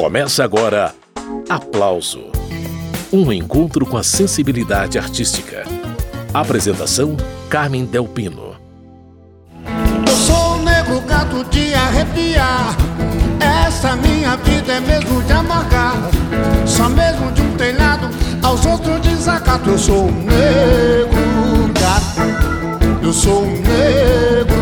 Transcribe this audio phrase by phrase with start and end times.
[0.00, 0.94] Começa agora
[1.46, 2.32] Aplauso
[3.12, 5.64] Um encontro com a sensibilidade artística.
[6.32, 7.18] Apresentação:
[7.50, 8.56] Carmen Delpino.
[10.08, 12.74] Eu sou um negro gato de arrepiar.
[13.66, 15.96] Essa minha vida é mesmo de amargar.
[16.64, 18.08] Só mesmo de um telhado
[18.42, 19.68] aos outros desacato.
[19.68, 23.04] Eu sou um negro gato.
[23.04, 24.59] Eu sou um negro.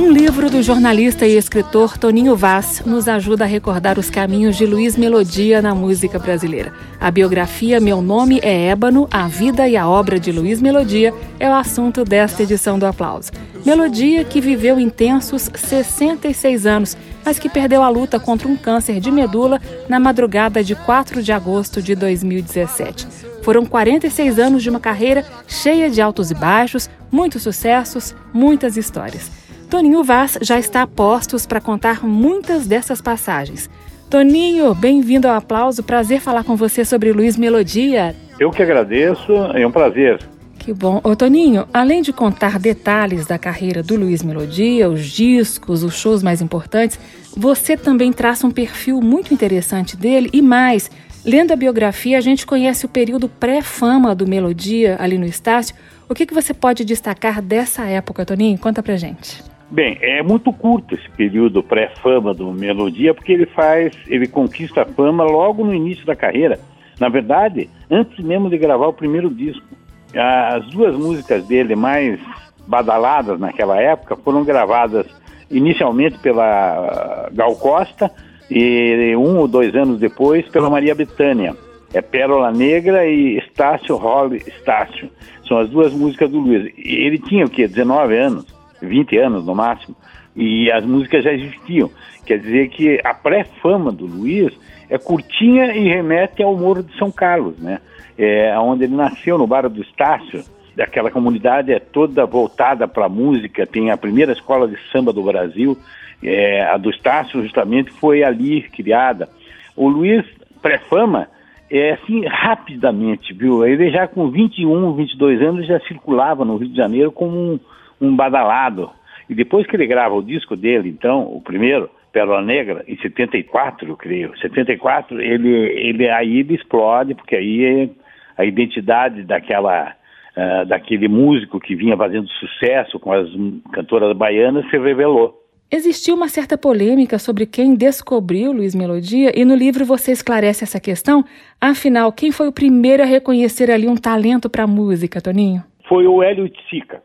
[0.00, 4.64] Um livro do jornalista e escritor Toninho Vaz nos ajuda a recordar os caminhos de
[4.64, 6.72] Luiz Melodia na música brasileira.
[6.98, 11.50] A biografia Meu Nome é Ébano, a vida e a obra de Luiz Melodia é
[11.50, 13.30] o assunto desta edição do Aplauso.
[13.62, 19.10] Melodia que viveu intensos 66 anos, mas que perdeu a luta contra um câncer de
[19.10, 23.06] medula na madrugada de 4 de agosto de 2017.
[23.42, 29.49] Foram 46 anos de uma carreira cheia de altos e baixos, muitos sucessos, muitas histórias.
[29.70, 33.70] Toninho Vaz já está a postos para contar muitas dessas passagens.
[34.10, 35.84] Toninho, bem-vindo ao aplauso.
[35.84, 38.16] Prazer falar com você sobre Luiz Melodia.
[38.40, 40.18] Eu que agradeço, é um prazer.
[40.58, 41.00] Que bom.
[41.04, 46.20] Ô Toninho, além de contar detalhes da carreira do Luiz Melodia, os discos, os shows
[46.20, 46.98] mais importantes,
[47.36, 50.90] você também traça um perfil muito interessante dele e mais.
[51.24, 55.76] Lendo a biografia, a gente conhece o período pré-fama do Melodia ali no Estácio.
[56.08, 58.58] O que, que você pode destacar dessa época, Toninho?
[58.58, 59.49] Conta pra gente.
[59.70, 64.84] Bem, é muito curto esse período pré-fama do Melodia, porque ele faz, ele conquista a
[64.84, 66.58] fama logo no início da carreira.
[66.98, 69.64] Na verdade, antes mesmo de gravar o primeiro disco.
[70.12, 72.18] As duas músicas dele mais
[72.66, 75.06] badaladas naquela época foram gravadas
[75.48, 78.10] inicialmente pela Gal Costa
[78.50, 81.54] e um ou dois anos depois pela Maria Bethânia.
[81.94, 85.08] É Pérola Negra e Estácio Holly Estácio.
[85.46, 86.72] São as duas músicas do Luiz.
[86.76, 87.68] Ele tinha o quê?
[87.68, 88.59] 19 anos.
[88.80, 89.96] 20 anos no máximo,
[90.34, 91.90] e as músicas já existiam.
[92.24, 94.52] Quer dizer que a pré-fama do Luiz
[94.88, 97.80] é curtinha e remete ao Morro de São Carlos, né?
[98.18, 100.44] É, onde ele nasceu, no Bar do Estácio.
[100.78, 105.22] Aquela comunidade é toda voltada para a música, tem a primeira escola de samba do
[105.22, 105.76] Brasil,
[106.22, 109.28] é, a do Estácio justamente foi ali criada.
[109.76, 110.24] O Luiz,
[110.62, 111.28] pré-fama,
[111.70, 113.64] é assim, rapidamente, viu?
[113.64, 117.60] Ele já com 21, 22 anos já circulava no Rio de Janeiro como um,
[118.00, 118.90] um badalado.
[119.28, 123.88] E depois que ele grava o disco dele, então, o primeiro, Pérola Negra, em 74,
[123.88, 127.90] eu creio, 74, ele, ele aí ele explode, porque aí
[128.36, 129.94] a identidade daquela,
[130.36, 133.28] uh, daquele músico que vinha fazendo sucesso com as
[133.72, 135.38] cantoras baianas se revelou.
[135.72, 140.80] Existiu uma certa polêmica sobre quem descobriu Luiz Melodia e no livro você esclarece essa
[140.80, 141.24] questão.
[141.60, 145.62] Afinal, quem foi o primeiro a reconhecer ali um talento para a música, Toninho?
[145.88, 147.00] Foi o Hélio Tsica.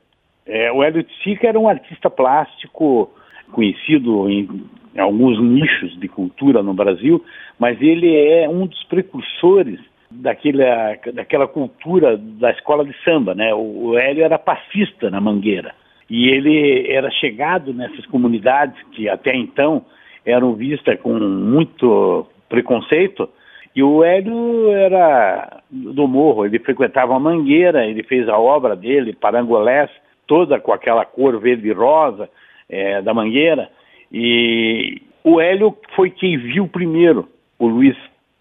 [0.46, 3.12] É, o Hélio Sica era um artista plástico
[3.52, 4.50] conhecido em
[4.98, 7.24] alguns nichos de cultura no Brasil,
[7.60, 9.80] mas ele é um dos precursores
[10.10, 13.54] daquela, daquela cultura da escola de samba, né?
[13.54, 15.74] O, o Hélio era passista na Mangueira
[16.10, 19.86] e ele era chegado nessas comunidades que até então
[20.26, 23.30] eram vistas com muito preconceito.
[23.76, 29.14] E o Hélio era do morro, ele frequentava a Mangueira, ele fez a obra dele,
[29.14, 29.90] Parangolés,
[30.28, 32.30] toda com aquela cor verde-rosa
[32.70, 33.70] é, da mangueira.
[34.12, 37.28] E o Hélio foi quem viu primeiro
[37.58, 37.96] o Luiz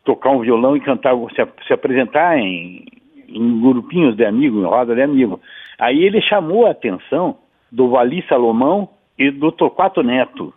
[0.05, 2.85] tocar um violão e cantar, se, se apresentar em,
[3.29, 5.41] em grupinhos de amigos, em roda de amigos.
[5.79, 7.39] Aí ele chamou a atenção
[7.71, 10.53] do Vali Salomão e do Torquato Neto.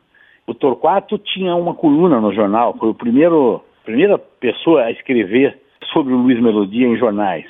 [0.46, 5.58] O Torquato tinha uma coluna no jornal, foi o primeiro, primeira pessoa a escrever
[5.92, 7.46] sobre o Luiz Melodia em jornais.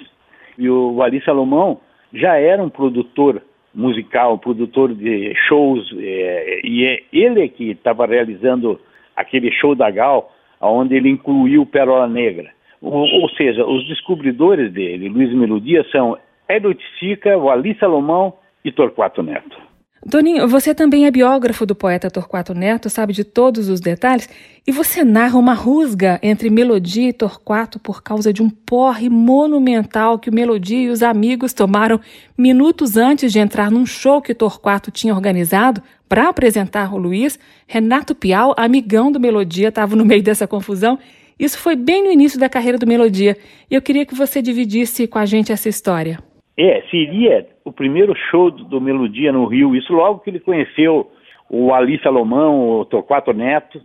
[0.58, 1.80] E o Vali Salomão
[2.14, 3.42] já era um produtor
[3.74, 8.80] musical, produtor de shows, é, e é ele que estava realizando
[9.16, 12.52] aquele show da Gal, onde ele incluiu Pérola Negra.
[12.82, 16.18] Ou, ou seja, os descobridores dele, Luiz Melodia, são
[16.48, 18.34] Hélio Sica, Wally Salomão
[18.64, 19.67] e Torquato Neto.
[20.10, 24.30] Toninho, você também é biógrafo do poeta Torquato Neto, sabe de todos os detalhes,
[24.66, 30.20] e você narra uma rusga entre Melodia e Torquato por causa de um porre monumental
[30.20, 32.00] que o Melodia e os amigos tomaram
[32.38, 37.40] minutos antes de entrar num show que Torquato tinha organizado para apresentar o Luiz.
[37.66, 40.98] Renato Pial, amigão do Melodia, estava no meio dessa confusão.
[41.40, 43.36] Isso foi bem no início da carreira do Melodia,
[43.70, 46.20] e eu queria que você dividisse com a gente essa história.
[46.58, 51.12] É, seria o primeiro show do, Melodia no Rio, isso logo que ele conheceu
[51.50, 53.82] o Ali Salomão, o Torquato Neto,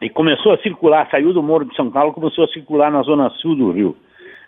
[0.00, 3.28] e começou a circular, saiu do Morro de São Paulo, começou a circular na zona
[3.30, 3.94] sul do Rio,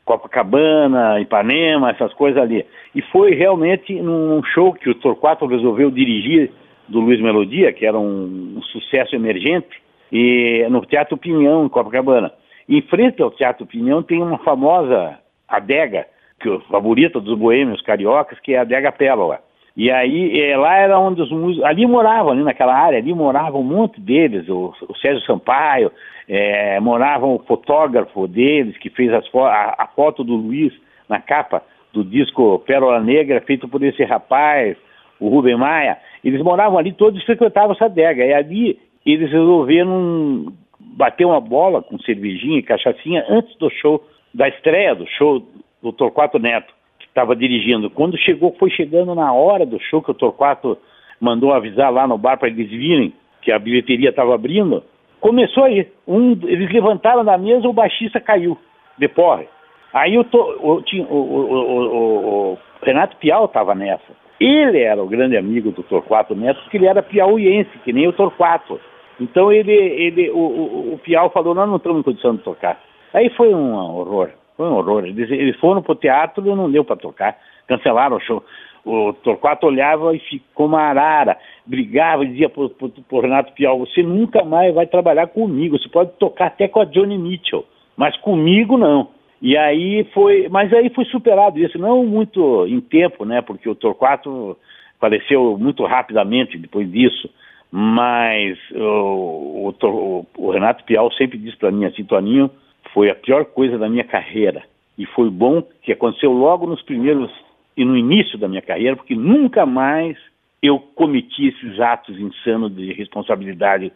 [0.06, 2.64] Copacabana, Ipanema, essas coisas ali.
[2.94, 6.50] E foi realmente num show que o Torquato resolveu dirigir
[6.88, 12.32] do Luiz Melodia, que era um, um sucesso emergente, e no Teatro Pinhão, em Copacabana.
[12.66, 16.06] Em frente ao Teatro Pinhão tem uma famosa adega,
[16.40, 19.40] que favorita dos boêmios cariocas, que é a adega Pérola.
[19.76, 21.64] E aí, é, lá era onde os músicos.
[21.64, 25.92] Ali moravam, ali naquela área, ali moravam um monte deles, o, o Sérgio Sampaio,
[26.28, 30.72] é, morava o fotógrafo deles, que fez fo a, a, foto do Luiz
[31.08, 31.62] na capa
[31.92, 34.76] do disco Pérola Negra, feito por esse rapaz,
[35.20, 35.96] o Rubem Maia.
[36.24, 38.24] Eles moravam ali, todos frequentavam essa adega.
[38.24, 44.48] E ali eles resolveram bater uma bola com cervejinha e cachaçinha antes do show, da
[44.48, 45.40] estreia do show
[45.82, 47.90] do Torquato Neto estava dirigindo.
[47.90, 50.78] Quando chegou, foi chegando na hora do show que o Torquato
[51.20, 54.82] mandou avisar lá no bar para eles virem que a bilheteria estava abrindo.
[55.20, 55.88] Começou aí.
[56.06, 58.56] Um, eles levantaram da mesa, o baixista caiu
[58.96, 59.48] de porre.
[59.92, 64.16] Aí o, o, o, o Renato Piau estava nessa.
[64.40, 68.12] Ele era o grande amigo do Torquato Neto, porque ele era piauiense, que nem o
[68.12, 68.80] Torquato.
[69.20, 72.80] Então ele, ele, o, o, Piau falou, nós não estamos em condição de tocar.
[73.12, 74.30] Aí foi um horror.
[74.58, 75.06] Foi um horror.
[75.06, 77.38] Eles, foram pro teatro não deu para tocar.
[77.68, 78.44] Cancelaram o show.
[78.84, 83.78] O Torquato olhava e ficou uma arara, brigava e dizia pro, pro, pro Renato Pial,
[83.78, 87.66] você nunca mais vai trabalhar comigo, você pode tocar até com a Johnny Mitchell,
[87.96, 89.10] mas comigo não.
[89.42, 93.74] E aí foi, mas aí foi superado isso, não muito em tempo, né, porque o
[93.74, 94.56] Torquato
[94.98, 97.28] faleceu muito rapidamente depois disso,
[97.70, 102.50] mas o, o, o Renato Pial sempre disse para mim assim, Toninho,
[102.92, 104.62] foi a pior coisa da minha carreira.
[104.96, 107.30] E foi bom que aconteceu logo nos primeiros
[107.76, 110.16] e no início da minha carreira, porque nunca mais
[110.60, 113.92] eu cometi esses atos insanos de responsabilidade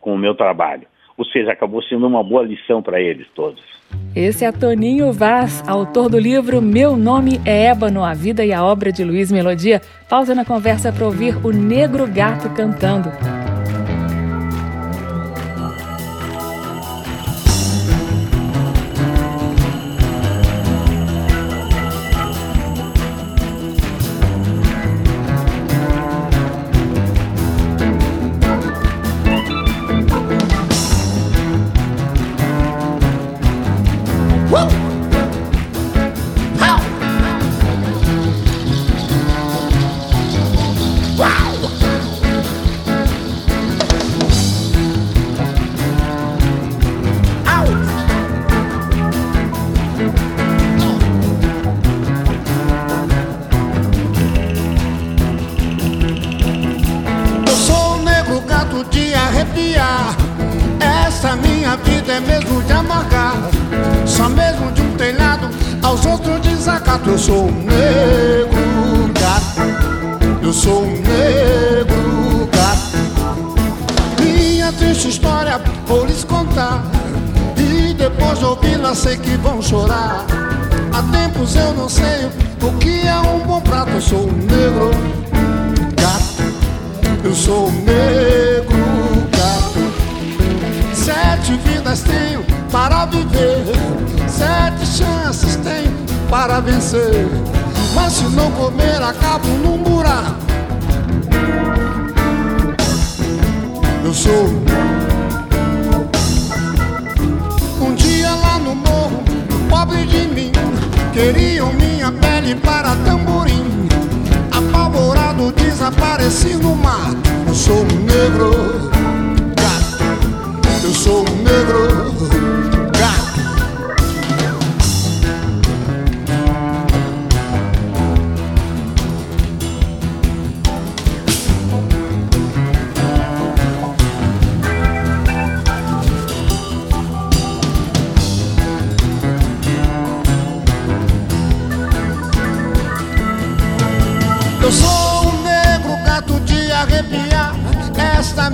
[0.00, 0.86] com o meu trabalho.
[1.18, 3.62] Ou seja, acabou sendo uma boa lição para eles todos.
[4.14, 8.64] Esse é Toninho Vaz, autor do livro Meu Nome é Ébano, a vida e a
[8.64, 9.80] obra de Luiz Melodia.
[10.08, 13.08] Pausa na conversa para ouvir o Negro Gato cantando.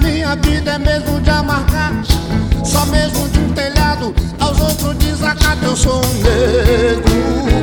[0.03, 1.93] Minha vida é mesmo de amargar.
[2.65, 5.65] Só mesmo de um telhado aos outros desacato.
[5.65, 7.13] Eu sou um negro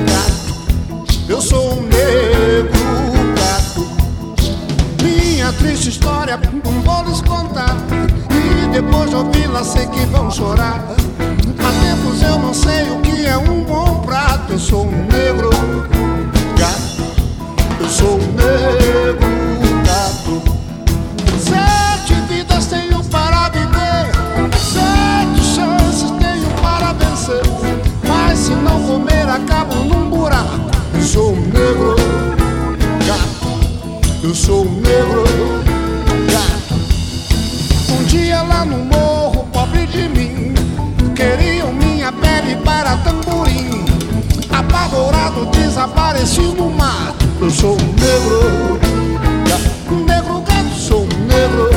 [0.08, 1.16] gato.
[1.28, 2.80] Eu sou um negro
[3.36, 3.90] gato.
[5.04, 7.76] Minha triste história não vou lhes contar.
[8.32, 10.84] E depois de ouvi-la sei que vão chorar.
[11.60, 14.54] Há tempos eu não sei o que é um bom prato.
[14.54, 15.50] Eu sou um negro
[16.58, 17.04] gato.
[17.80, 19.40] Eu sou um negro
[28.90, 30.72] comer acabam num buraco.
[30.96, 31.96] Eu sou um negro
[33.06, 33.48] gato,
[34.24, 35.24] eu sou um negro
[36.34, 36.74] gato.
[37.92, 40.56] Um dia lá no morro, pobre de mim,
[41.16, 43.86] queriam minha pele para tamborim.
[44.50, 47.28] Apavorado, desapareci no mato.
[47.40, 48.80] Eu sou um negro
[49.48, 51.70] gato, um negro gato, sou um negro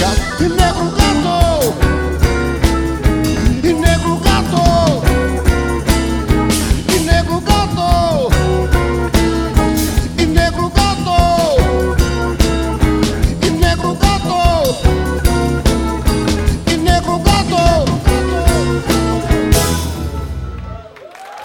[0.00, 0.99] gato, um negro gato.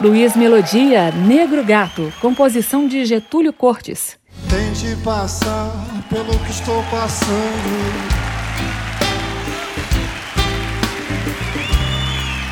[0.05, 4.19] Luiz Melodia, Negro Gato, composição de Getúlio Cortes.
[4.47, 5.71] Tente passar
[6.07, 7.31] pelo que estou passando.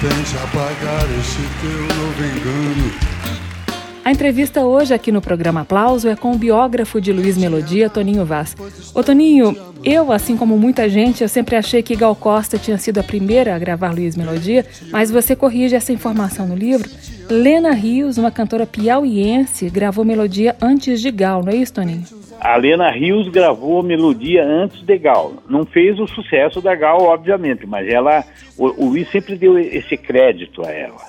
[0.01, 3.13] Tente apagar este teu novo engano.
[4.03, 8.25] A entrevista hoje aqui no programa Aplauso é com o biógrafo de Luiz Melodia, Toninho
[8.25, 8.55] Vaz.
[8.95, 12.97] Ô Toninho, eu, assim como muita gente, eu sempre achei que Gal Costa tinha sido
[12.97, 16.89] a primeira a gravar Luiz Melodia, mas você corrige essa informação no livro.
[17.29, 22.03] Lena Rios, uma cantora piauiense, gravou Melodia antes de Gal, não é isso, Toninho?
[22.39, 25.33] A Lena Rios gravou melodia antes de Gal.
[25.47, 28.23] Não fez o sucesso da Gal, obviamente, mas ela,
[28.57, 31.01] o, o Luiz sempre deu esse crédito a ela.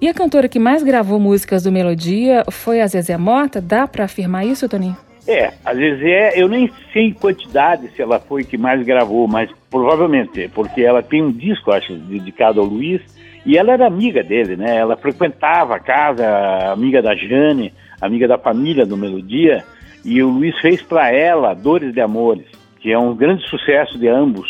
[0.00, 3.60] E a cantora que mais gravou músicas do Melodia foi a Zezé Mota?
[3.60, 4.96] Dá para afirmar isso, Toninho?
[5.28, 9.48] É, a Zezé, eu nem sei em quantidade se ela foi que mais gravou, mas
[9.70, 13.00] provavelmente, porque ela tem um disco, acho, dedicado ao Luiz,
[13.44, 14.76] e ela era amiga dele, né?
[14.76, 16.26] Ela frequentava a casa,
[16.72, 19.64] amiga da Jane, amiga da família do Melodia,
[20.04, 22.46] e o Luiz fez para ela Dores de Amores,
[22.80, 24.48] que é um grande sucesso de ambos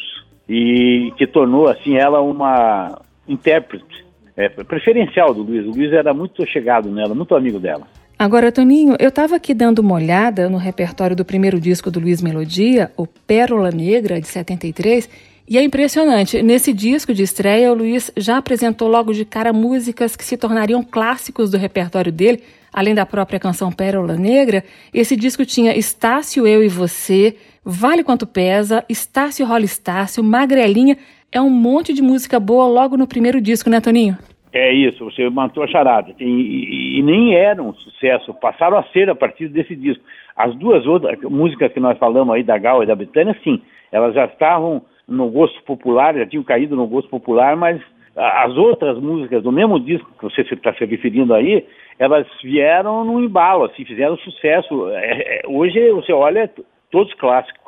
[0.48, 4.04] e que tornou assim ela uma intérprete
[4.36, 5.66] é, preferencial do Luiz.
[5.66, 7.86] O Luiz era muito chegado nela, muito amigo dela.
[8.18, 12.20] Agora, Toninho, eu estava aqui dando uma olhada no repertório do primeiro disco do Luiz
[12.20, 15.08] Melodia, o Pérola Negra, de 73,
[15.50, 16.40] e é impressionante.
[16.44, 20.80] Nesse disco de estreia, o Luiz já apresentou logo de cara músicas que se tornariam
[20.80, 22.40] clássicos do repertório dele,
[22.72, 24.62] além da própria canção Pérola Negra.
[24.94, 30.96] Esse disco tinha Estácio, Eu e Você, Vale Quanto Pesa, Estácio Rola Estácio, Magrelinha.
[31.32, 34.16] É um monte de música boa logo no primeiro disco, né, Toninho?
[34.52, 36.14] É isso, você matou a charada.
[36.20, 40.04] E, e, nem eram um sucesso, passaram a ser a partir desse disco.
[40.36, 44.14] As duas outras músicas que nós falamos aí, da Gal e da Betânia, sim, elas
[44.14, 47.82] já estavam no gosto popular, já tinham caído no gosto popular, mas
[48.16, 51.66] as outras músicas do mesmo disco que você está se referindo aí,
[51.98, 54.88] elas vieram no embalo, assim, fizeram sucesso.
[54.90, 56.50] É, é, hoje você olha
[56.90, 57.60] todos clássicos.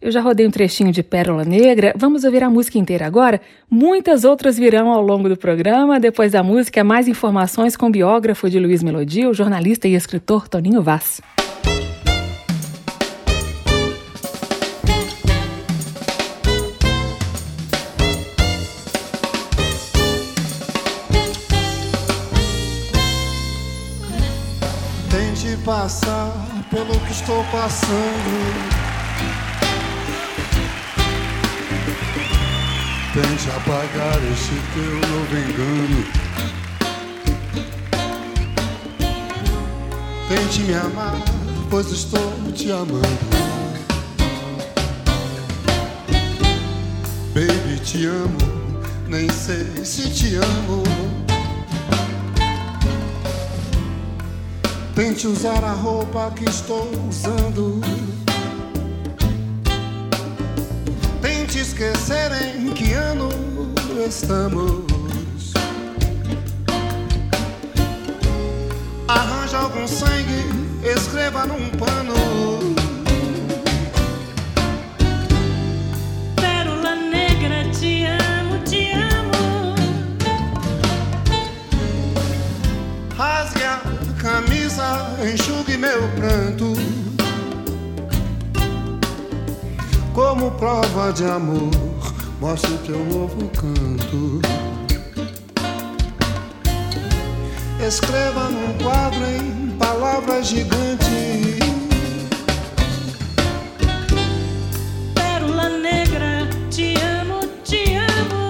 [0.00, 3.40] Eu já rodei um trechinho de Pérola Negra, vamos ouvir a música inteira agora?
[3.68, 5.98] Muitas outras virão ao longo do programa.
[5.98, 10.48] Depois da música, mais informações com o biógrafo de Luiz Melodia, o jornalista e escritor
[10.48, 11.20] Toninho Vaz.
[25.88, 26.30] Passar
[26.70, 28.34] pelo que estou passando.
[33.14, 36.04] Tente apagar este teu novo engano.
[40.28, 41.22] Tente me amar,
[41.70, 43.38] pois estou te amando.
[47.32, 48.36] Baby, te amo,
[49.08, 51.27] nem sei se te amo.
[54.98, 57.80] Tente usar a roupa que estou usando.
[61.22, 63.28] Tente esquecer em que ano
[64.04, 65.52] estamos.
[69.06, 70.44] Arranja algum sangue,
[70.82, 72.14] escreva num pano.
[76.34, 79.76] Pérola negra, te amo, te amo.
[83.16, 83.80] Rasgue a
[84.20, 84.47] camisa,
[85.32, 86.72] enxugue meu pranto.
[90.14, 91.70] Como prova de amor,
[92.40, 94.40] mostre teu novo canto.
[97.86, 101.58] Escreva num quadro em palavras gigantes.
[105.14, 108.48] Pérola negra, te amo, te amo.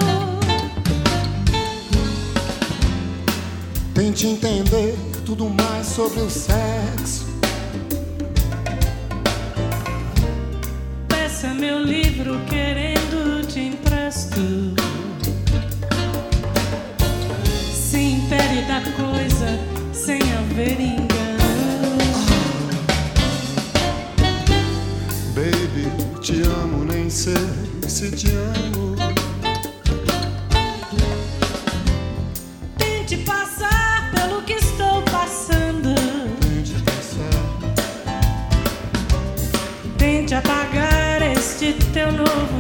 [3.95, 7.27] Tente entender tudo mais sobre o sexo.
[11.07, 14.41] Peça meu livro querendo te empresto.
[17.75, 19.61] Se impede da coisa
[19.93, 21.99] sem haver engano.
[25.35, 27.35] Baby, te amo, nem sei
[27.87, 28.88] se te amo.
[42.29, 42.58] love.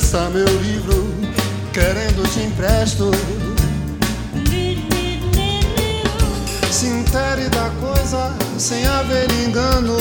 [0.00, 1.14] Peça meu livro,
[1.74, 3.10] querendo te empresto.
[4.34, 6.72] Li, li, li, li.
[6.72, 9.96] Se intere da coisa sem haver engano.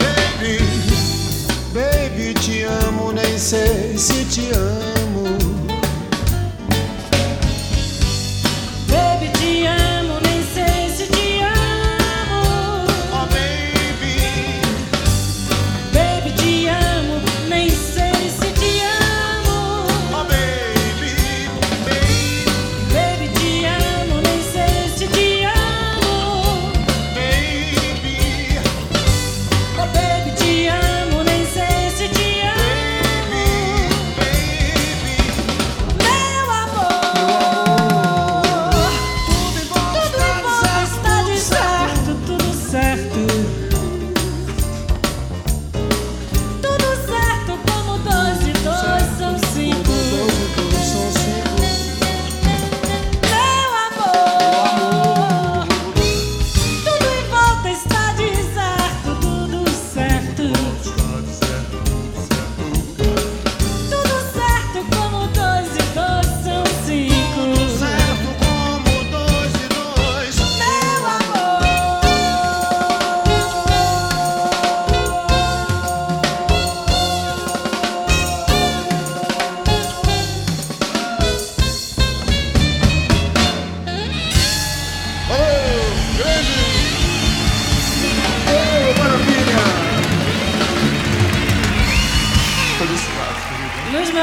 [0.00, 0.58] Baby,
[1.74, 4.93] baby, te amo, nem sei se te amo.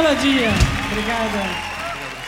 [0.02, 0.50] Melodia,
[0.92, 1.44] obrigada.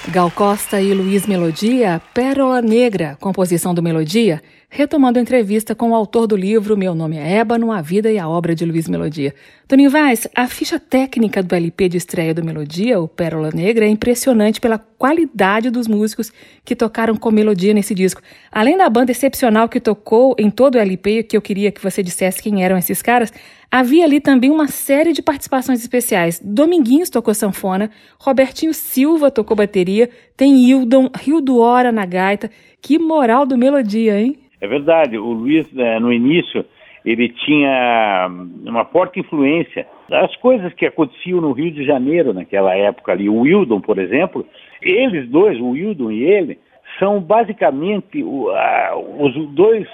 [0.10, 4.44] Gal Costa e Luiz Melodia, Pérola Negra, composição do Melodia,
[4.76, 8.18] retomando a entrevista com o autor do livro Meu Nome é Ébano, A Vida e
[8.18, 9.32] a Obra de Luiz Melodia.
[9.68, 13.88] Toninho Vaz, a ficha técnica do LP de estreia do Melodia, o Pérola Negra, é
[13.88, 16.34] impressionante pela qualidade dos músicos
[16.66, 18.20] que tocaram com Melodia nesse disco.
[18.52, 22.02] Além da banda excepcional que tocou em todo o LP, que eu queria que você
[22.02, 23.32] dissesse quem eram esses caras,
[23.70, 26.42] havia ali também uma série de participações especiais.
[26.44, 32.50] Dominguinhos tocou sanfona, Robertinho Silva tocou bateria, tem Hildon, Rio do Hora na gaita.
[32.82, 34.43] Que moral do Melodia, hein?
[34.64, 36.64] É verdade, o Luiz, eh, no início,
[37.04, 38.30] ele tinha
[38.66, 43.28] uma forte influência das coisas que aconteciam no Rio de Janeiro naquela época ali.
[43.28, 44.48] O Wildon, por exemplo,
[44.82, 46.58] eles dois, o Wildon e ele,
[46.98, 49.86] são basicamente os dois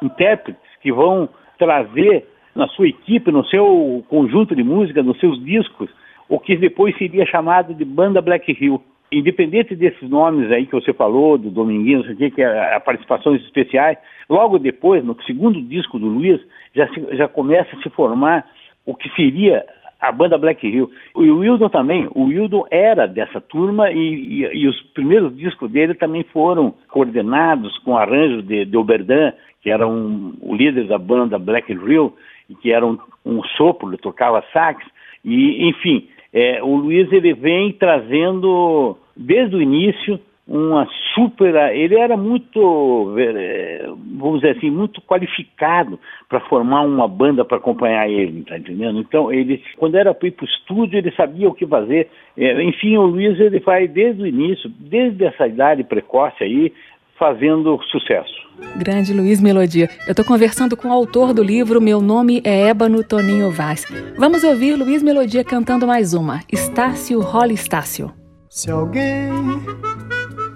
[0.00, 2.24] intérpretes que vão trazer
[2.54, 5.90] na sua equipe, no seu conjunto de música, nos seus discos,
[6.28, 8.80] o que depois seria chamado de banda Black Hill.
[9.18, 12.74] Independente desses nomes aí que você falou, do Dominguinho, não sei o que, que é
[12.74, 13.96] a participações especiais,
[14.28, 16.40] logo depois, no segundo disco do Luiz,
[16.74, 18.46] já, se- já começa a se formar
[18.86, 19.64] o que seria
[20.00, 20.90] a banda Black Hill.
[21.14, 25.94] O Wildon também, o Wildon era dessa turma e, e- e os primeiros discos dele
[25.94, 31.38] também foram coordenados com arranjos de, de Oberdan, que era um, o líder da banda
[31.38, 32.12] Black Hill,
[32.50, 34.84] e que era um, um sopro, ele tocava sax,
[35.24, 41.54] e enfim, é, o Luiz ele vem trazendo desde o início uma super.
[41.74, 43.86] Ele era muito, eh,
[44.18, 45.98] vamos dizer assim, muito qualificado
[46.28, 48.98] para formar uma banda para acompanhar ele, tá entendendo?
[48.98, 52.08] Então, ele, quando era para ir para o estúdio, ele sabia o que fazer.
[52.36, 56.72] Eh, enfim, o Luiz ele vai desde o início, desde essa idade precoce aí,
[57.18, 58.44] fazendo sucesso.
[58.76, 59.88] Grande Luiz Melodia.
[60.06, 63.84] Eu estou conversando com o autor do livro Meu Nome é Ébano Toninho Vaz.
[64.18, 66.40] Vamos ouvir Luiz Melodia cantando mais uma.
[66.52, 68.23] Estácio Rola Estácio.
[68.54, 69.32] Se alguém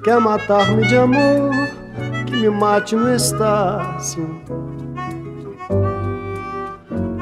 [0.04, 1.50] quer matar-me de amor,
[2.26, 4.40] que me mate no Estácio.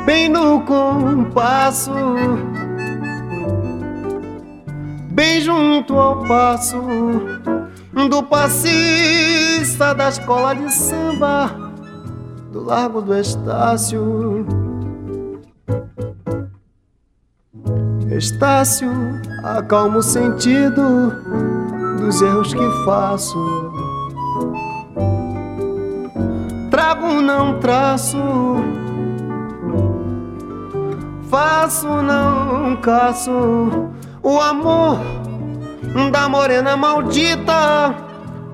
[0.05, 1.93] Bem no compasso,
[5.13, 6.79] bem junto ao passo
[8.11, 11.57] do passista da escola de samba
[12.53, 14.66] do Largo do Estácio.
[18.17, 18.91] Estácio,
[19.45, 21.13] acalma o sentido
[21.99, 23.73] dos erros que faço.
[26.71, 28.19] Trago, não traço.
[31.29, 33.31] Faço, não caço.
[34.23, 34.99] O amor
[36.11, 37.95] da morena maldita.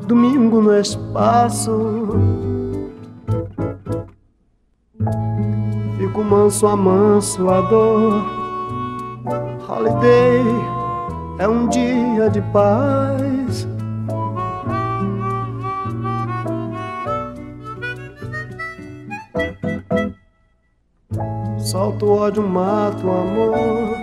[0.06, 2.42] Domingo no espaço.
[6.12, 8.41] logo manso a manso a dor.
[9.74, 10.44] Holiday
[11.38, 13.66] é um dia de paz.
[21.58, 23.96] Solto ódio, mato o amor.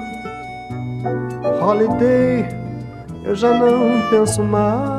[1.62, 2.47] Holiday,
[3.23, 4.98] eu já não penso mais.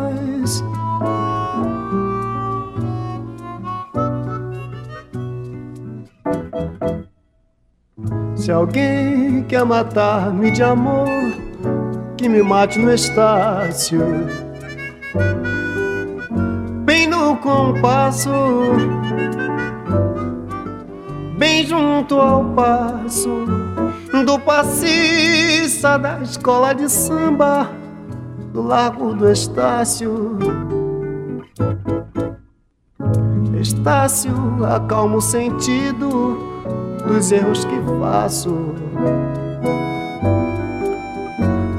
[8.51, 11.07] Se alguém quer matar-me de amor,
[12.17, 14.01] que me mate no estácio.
[16.85, 18.29] Bem no compasso,
[21.39, 23.47] bem junto ao passo
[24.27, 27.71] do passista da escola de samba
[28.53, 30.37] do Largo do Estácio.
[33.61, 34.35] Estácio
[34.65, 36.50] acalma o sentido
[37.11, 38.75] dos erros que faço.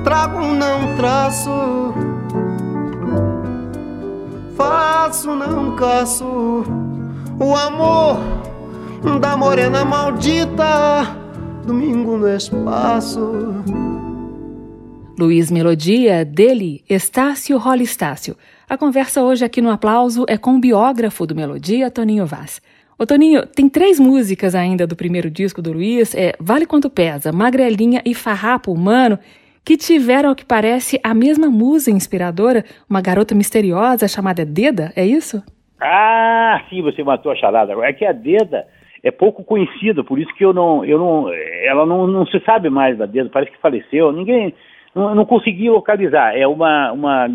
[0.04, 1.94] Trago, não traço,
[4.58, 6.64] faço, não caço.
[7.40, 8.20] O amor
[9.22, 11.08] da morena maldita,
[11.66, 13.32] domingo no espaço.
[15.18, 18.36] Luiz Melodia, dele, Estácio Rola Estácio.
[18.68, 22.60] A conversa hoje aqui no Aplauso é com o biógrafo do Melodia, Toninho Vaz.
[23.02, 27.32] Ô Toninho, tem três músicas ainda do primeiro disco do Luiz, é Vale Quanto Pesa,
[27.32, 29.18] Magrelinha e Farrapo Humano,
[29.66, 35.04] que tiveram, ao que parece, a mesma musa inspiradora, uma garota misteriosa chamada Deda, é
[35.04, 35.42] isso?
[35.82, 37.74] Ah, sim, você matou a charada.
[37.84, 38.68] É que a Deda
[39.02, 41.28] é pouco conhecida, por isso que eu não, eu não,
[41.64, 44.54] ela não, não se sabe mais da Deda, parece que faleceu, ninguém,
[44.94, 46.38] não, não consegui localizar.
[46.38, 47.28] É uma, uma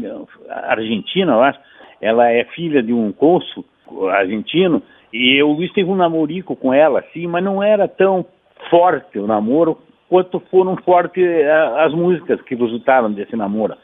[0.49, 1.59] argentina, eu acho,
[2.01, 3.65] ela é filha de um cônsul
[4.13, 4.81] argentino,
[5.13, 8.27] e o Luiz teve um namorico com ela, assim, mas não era tão
[8.71, 13.75] forte o namoro quanto foram fortes eh, as músicas que resultaram desse namoro.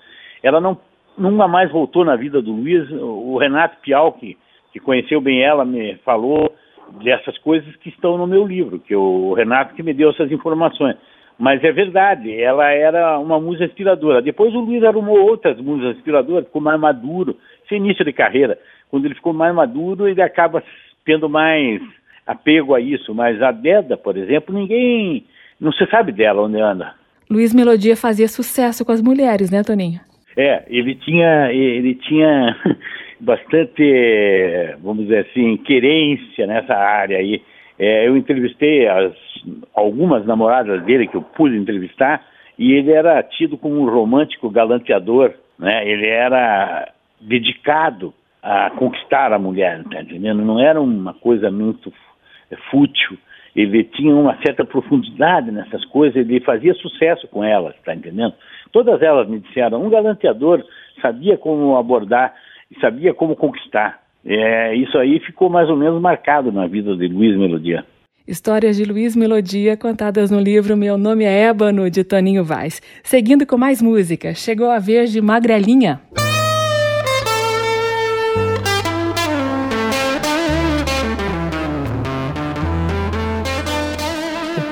[0.42, 0.78] Ela não
[1.16, 2.90] nunca mais voltou na vida do Luiz.
[2.90, 4.37] O Renato Pial, que,
[4.72, 6.54] que conheceu bem ela, me falou
[7.02, 10.96] dessas coisas que estão no meu livro, que o Renato que me deu essas informações.
[11.38, 14.22] Mas é verdade, ela era uma musa inspiradora.
[14.22, 17.37] Depois o Luiz arrumou outras musas inspiradoras, ficou mais maduro,
[17.68, 18.58] sem início de carreira.
[18.90, 20.62] Quando ele ficou mais maduro, ele acaba
[21.04, 21.80] tendo mais
[22.26, 25.24] apego a isso, mas a Deda, por exemplo, ninguém.
[25.60, 26.94] não se sabe dela onde anda.
[27.30, 30.00] Luiz Melodia fazia sucesso com as mulheres, né, Toninho?
[30.36, 32.56] É, ele tinha, ele tinha
[33.20, 33.82] bastante,
[34.82, 37.42] vamos dizer assim, querência nessa área aí.
[37.78, 39.12] É, eu entrevistei as,
[39.74, 42.24] algumas namoradas dele que eu pude entrevistar
[42.58, 45.88] e ele era tido como um romântico galanteador, né?
[45.88, 46.88] Ele era
[47.20, 48.12] dedicado
[48.42, 50.42] a conquistar a mulher, tá entendendo?
[50.42, 51.92] Não era uma coisa muito
[52.70, 53.16] fútil.
[53.55, 58.35] Ele tinha uma certa profundidade nessas coisas, ele fazia sucesso com elas, tá entendendo?
[58.72, 60.64] Todas elas me disseram, um galanteador
[61.00, 62.35] sabia como abordar
[62.70, 64.00] e sabia como conquistar.
[64.24, 67.85] É, isso aí ficou mais ou menos marcado na vida de Luiz Melodia.
[68.26, 72.81] Histórias de Luiz Melodia contadas no livro Meu Nome é Ébano, de Toninho Vaz.
[73.02, 76.00] Seguindo com mais música, chegou a vez de Magrelinha.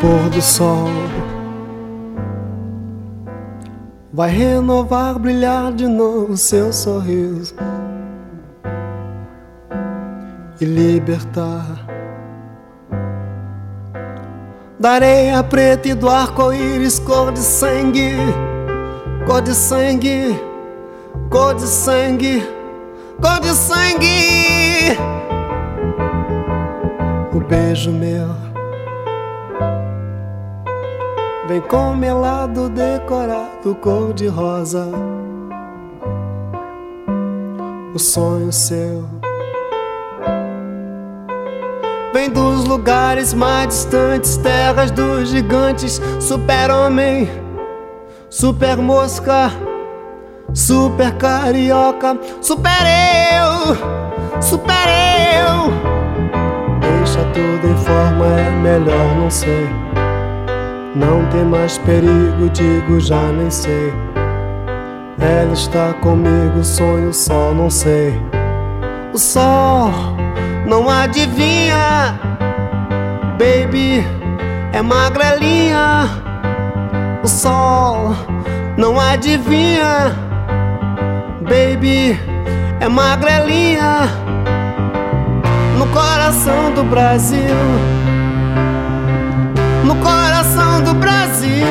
[0.00, 0.88] Pôr do sol.
[4.12, 7.54] Vai renovar, brilhar de novo seu sorriso
[10.60, 11.86] e libertar.
[14.78, 18.14] Da areia preta e do arco-íris cor de sangue,
[19.26, 20.40] cor de sangue,
[21.30, 22.42] cor de sangue,
[23.20, 24.96] cor de sangue.
[27.32, 28.49] O beijo meu
[31.50, 34.86] Vem com melado decorado cor de rosa.
[37.92, 39.04] O sonho seu
[42.14, 46.00] Vem dos lugares mais distantes Terras dos gigantes.
[46.20, 47.28] Super-homem
[48.28, 49.50] Super mosca
[50.54, 54.86] Super carioca Super eu Super
[55.34, 55.72] eu
[56.80, 59.89] Deixa tudo em forma, é melhor não sei
[60.94, 63.92] não tem mais perigo, digo já nem sei.
[65.18, 68.20] Ela está comigo, sonho só não sei.
[69.12, 69.90] O sol
[70.66, 72.18] não adivinha,
[73.38, 74.04] baby,
[74.72, 76.08] é magrelinha.
[77.22, 78.14] O sol
[78.76, 80.16] não adivinha,
[81.42, 82.18] baby,
[82.80, 84.08] é magrelinha.
[85.78, 87.99] No coração do Brasil
[89.84, 91.66] no coração do Brasil.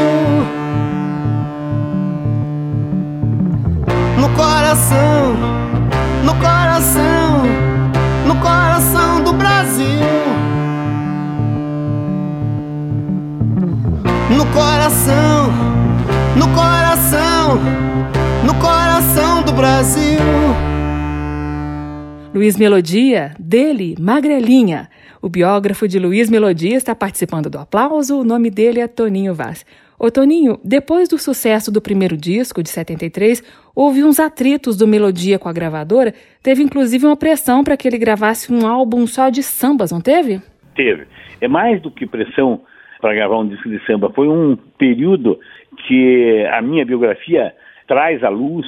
[4.17, 5.36] No coração,
[6.24, 7.43] no coração,
[8.26, 10.00] no coração do Brasil.
[14.30, 15.52] No coração,
[16.36, 17.60] no coração,
[18.43, 20.69] no coração do Brasil.
[22.34, 24.88] Luiz Melodia, dele, Magrelinha.
[25.20, 28.22] O biógrafo de Luiz Melodia está participando do aplauso.
[28.22, 29.65] O nome dele é Toninho Vaz.
[29.98, 33.44] Ô Toninho, depois do sucesso do primeiro disco, de 73,
[33.76, 36.13] houve uns atritos do Melodia com a gravadora.
[36.44, 40.39] Teve inclusive uma pressão para que ele gravasse um álbum só de sambas, não teve?
[40.76, 41.08] Teve.
[41.42, 42.62] É mais do que pressão
[43.02, 44.12] para gravar um disco de samba.
[44.13, 45.39] Foi um período
[45.88, 47.56] que a minha biografia
[47.88, 48.68] traz à luz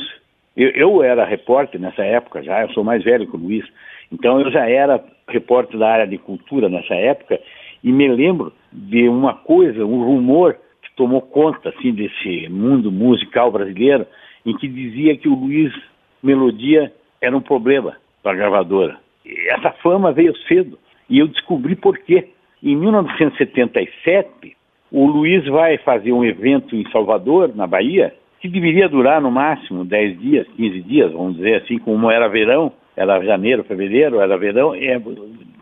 [0.61, 3.65] eu, eu, era repórter nessa época já, eu sou mais velho que o Luiz,
[4.11, 7.39] então eu já era repórter da área de cultura nessa época
[7.83, 13.51] e me lembro de uma coisa, um rumor que tomou conta assim desse mundo musical
[13.51, 14.05] brasileiro,
[14.45, 15.73] em que dizia que o Luiz
[16.21, 18.97] Melodia era um problema para a gravadora.
[19.25, 20.77] E essa fama veio cedo
[21.09, 22.29] e eu descobri por quê.
[22.63, 24.55] Em 1977,
[24.91, 29.85] o Luiz vai fazer um evento em Salvador, na Bahia, que deveria durar no máximo
[29.85, 34.73] 10 dias, 15 dias, vamos dizer assim, como era verão, era janeiro, fevereiro, era verão,
[34.73, 34.99] é,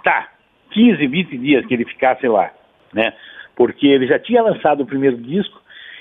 [0.01, 0.29] tá,
[0.71, 2.49] 15, 20 dias que ele ficasse lá,
[2.93, 3.13] né?
[3.53, 5.59] Porque ele já tinha lançado o primeiro disco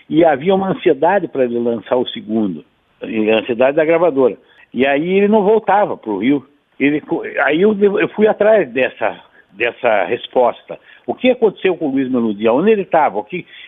[0.08, 2.64] e havia uma ansiedade para ele lançar o segundo,
[3.02, 3.06] a
[3.40, 4.36] ansiedade da gravadora.
[4.72, 6.46] E aí ele não voltava para o Rio.
[6.78, 7.02] Ele,
[7.44, 9.20] aí eu, eu fui atrás dessa,
[9.52, 10.78] dessa resposta.
[11.04, 12.52] O que aconteceu com o Luiz Melodia?
[12.52, 13.24] Onde ele estava?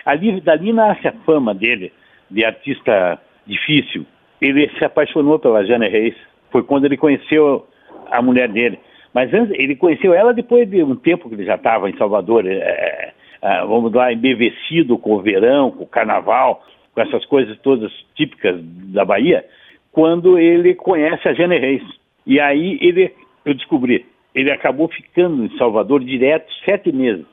[0.06, 1.92] Ali, dali nasce a fama dele
[2.30, 4.06] de artista difícil,
[4.40, 6.14] ele se apaixonou pela Jane Reis.
[6.50, 7.66] Foi quando ele conheceu
[8.10, 8.78] a mulher dele.
[9.12, 12.46] Mas antes, ele conheceu ela depois de um tempo que ele já estava em Salvador,
[12.46, 13.12] é,
[13.42, 16.64] é, vamos lá, embevecido com o verão, com o carnaval,
[16.94, 18.60] com essas coisas todas típicas
[18.92, 19.44] da Bahia,
[19.92, 21.82] quando ele conhece a Jane Reis.
[22.26, 23.12] E aí ele,
[23.44, 27.26] eu descobri, ele acabou ficando em Salvador direto sete meses,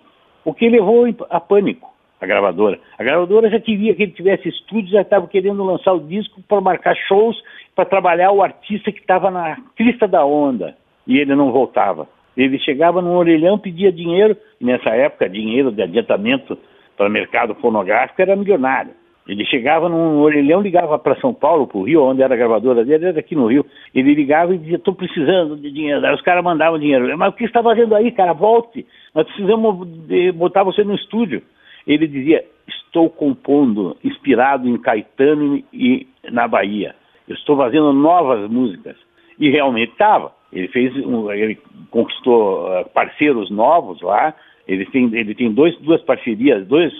[0.43, 2.80] o que levou a pânico a gravadora.
[2.97, 6.62] A gravadora já queria que ele tivesse estúdio, já estava querendo lançar o disco para
[6.62, 7.38] marcar shows,
[7.75, 10.75] para trabalhar o artista que estava na crista da onda.
[11.06, 12.08] E ele não voltava.
[12.36, 16.58] Ele chegava num orelhão, pedia dinheiro, e nessa época, dinheiro de adiantamento
[16.95, 18.91] para mercado fonográfico era milionário.
[19.27, 22.86] Ele chegava num orelhão, ligava para São Paulo, para o Rio, onde era a gravadora
[22.86, 23.65] dele, era aqui no Rio.
[23.93, 26.06] Ele ligava e dizia, estou precisando de dinheiro.
[26.06, 27.17] Aí os caras mandavam dinheiro.
[27.17, 28.32] Mas o que você está fazendo aí, cara?
[28.32, 28.86] Volte.
[29.13, 29.86] Nós precisamos
[30.34, 31.41] botar você no estúdio.
[31.88, 36.93] Ele dizia: Estou compondo inspirado em Caetano e na Bahia.
[37.28, 38.95] Eu estou fazendo novas músicas.
[39.39, 40.32] E realmente estava.
[40.52, 41.58] Ele fez, um, ele
[41.89, 44.34] conquistou uh, parceiros novos lá.
[44.67, 46.93] Ele tem, ele tem dois, duas parcerias, dois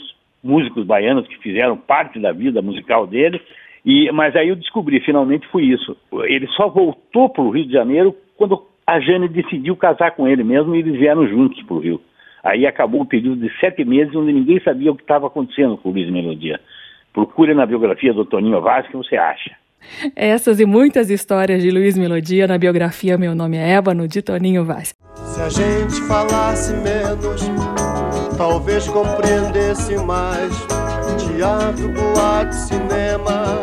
[0.43, 3.41] músicos baianos que fizeram parte da vida musical dele.
[3.86, 5.95] E, mas aí eu descobri, finalmente foi isso.
[6.26, 10.43] Ele só voltou para o Rio de Janeiro quando a Jane decidiu casar com ele
[10.43, 12.02] mesmo e eles vieram juntos para o Rio.
[12.47, 15.89] Aí acabou um período de sete meses onde ninguém sabia o que estava acontecendo com
[15.89, 16.57] o Luiz Melodia.
[17.12, 19.51] Procure na biografia do Toninho Vaz que você acha.
[20.15, 24.63] Essas e muitas histórias de Luiz Melodia na biografia Meu Nome é Ébano, de Toninho
[24.63, 24.95] Vaz.
[25.15, 27.41] Se a gente falasse menos,
[28.38, 30.53] talvez compreendesse mais.
[31.17, 33.62] Teatro, boate, cinema,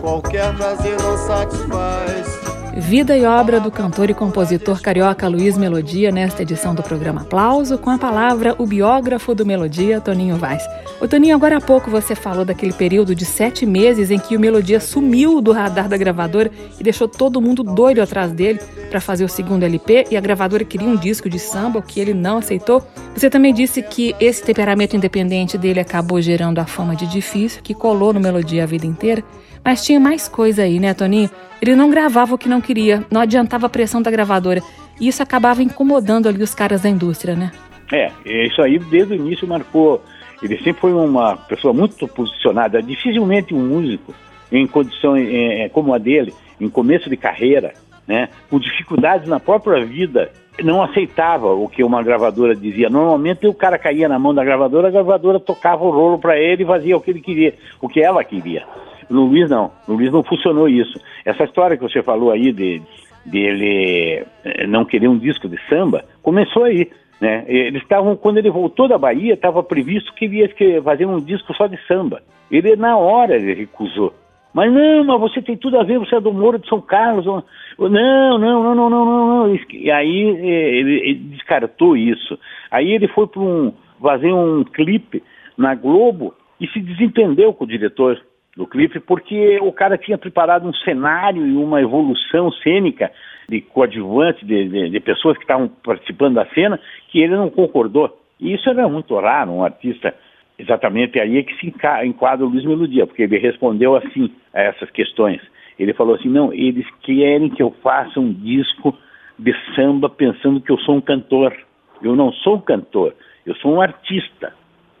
[0.00, 2.33] qualquer prazer não satisfaz.
[2.76, 7.78] Vida e obra do cantor e compositor carioca Luiz Melodia nesta edição do programa Aplauso,
[7.78, 10.64] com a palavra o biógrafo do Melodia, Toninho Vaz.
[11.00, 14.40] O Toninho, agora há pouco você falou daquele período de sete meses em que o
[14.40, 18.58] Melodia sumiu do radar da gravadora e deixou todo mundo doido atrás dele
[18.90, 22.00] para fazer o segundo LP e a gravadora queria um disco de samba, o que
[22.00, 22.84] ele não aceitou.
[23.14, 27.72] Você também disse que esse temperamento independente dele acabou gerando a fama de difícil, que
[27.72, 29.22] colou no Melodia a vida inteira.
[29.64, 31.30] Mas tinha mais coisa aí, né, Toninho?
[31.60, 34.60] Ele não gravava o que não queria, não adiantava a pressão da gravadora.
[35.00, 37.50] E isso acabava incomodando ali os caras da indústria, né?
[37.90, 38.10] É,
[38.46, 40.02] isso aí desde o início marcou.
[40.42, 42.82] Ele sempre foi uma pessoa muito posicionada.
[42.82, 44.14] Dificilmente um músico
[44.52, 47.72] em condições é, como a dele, em começo de carreira,
[48.06, 50.30] né, com dificuldades na própria vida,
[50.62, 52.88] não aceitava o que uma gravadora dizia.
[52.88, 56.62] Normalmente o cara caía na mão da gravadora, a gravadora tocava o rolo para ele
[56.62, 58.64] e fazia o que ele queria, o que ela queria.
[59.08, 60.98] No Luiz não, no Luiz não funcionou isso.
[61.24, 62.82] Essa história que você falou aí de,
[63.26, 66.90] de ele eh, não querer um disco de samba, começou aí.
[67.20, 67.44] Né?
[67.46, 71.54] Eles estavam, quando ele voltou da Bahia, estava previsto que ele ia fazer um disco
[71.54, 72.22] só de samba.
[72.50, 74.12] Ele, na hora, ele recusou.
[74.52, 77.26] Mas não, mas você tem tudo a ver, você é do Moro de São Carlos.
[77.26, 77.42] Não,
[77.78, 79.58] não, não, não, não, não, não.
[79.72, 82.38] E aí eh, ele, ele descartou isso.
[82.70, 85.22] Aí ele foi para um, fazer um clipe
[85.56, 88.20] na Globo e se desentendeu com o diretor
[88.56, 93.10] do clipe porque o cara tinha preparado um cenário e uma evolução cênica
[93.48, 98.18] de coadjuvantes, de, de, de pessoas que estavam participando da cena, que ele não concordou.
[98.40, 100.14] E isso era muito raro, um artista
[100.58, 104.90] exatamente aí é que se enquadra o Luiz Melodia, porque ele respondeu assim a essas
[104.90, 105.40] questões.
[105.78, 108.96] Ele falou assim, não, eles querem que eu faça um disco
[109.38, 111.52] de samba pensando que eu sou um cantor.
[112.00, 113.14] Eu não sou um cantor,
[113.44, 114.52] eu sou um artista.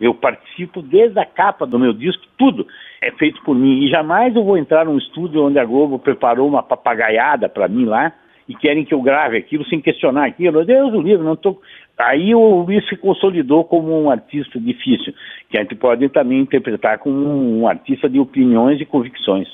[0.04, 2.66] Eu participo desde a capa do meu disco, tudo
[3.00, 3.82] é feito por mim.
[3.82, 7.86] E jamais eu vou entrar num estúdio onde a Globo preparou uma papagaiada para mim
[7.86, 8.12] lá
[8.46, 10.62] e querem que eu grave aquilo sem questionar aquilo.
[10.62, 11.58] Deus o livro, não tô.
[11.96, 15.14] Aí o Luiz se consolidou como um artista difícil,
[15.48, 19.48] que a gente pode também interpretar como um artista de opiniões e convicções.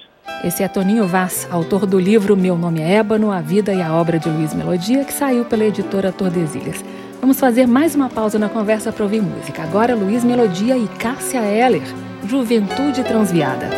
[0.44, 3.94] Esse é Toninho Vaz, autor do livro Meu Nome é Ébano, A Vida e a
[3.94, 6.82] Obra de Luiz Melodia, que saiu pela editora Tordesilhas.
[7.20, 9.62] Vamos fazer mais uma pausa na conversa para ouvir música.
[9.62, 11.82] Agora Luiz Melodia e Cássia Eller,
[12.26, 13.68] Juventude Transviada.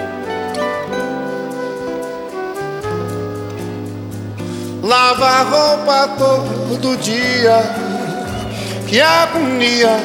[4.80, 7.62] Lava roupa todo dia,
[8.86, 9.98] que agonia.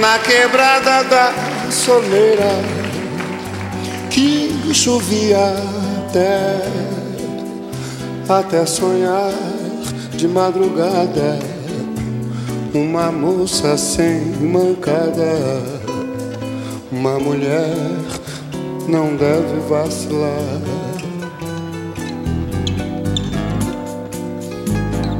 [0.00, 1.32] Na quebrada da
[1.70, 2.52] soleira,
[4.10, 5.54] que chovia
[6.08, 6.62] até,
[8.28, 9.55] até sonhar
[10.16, 11.38] de madrugada.
[12.72, 15.62] Uma moça sem mancada,
[16.90, 17.74] uma mulher
[18.88, 20.60] não deve vacilar.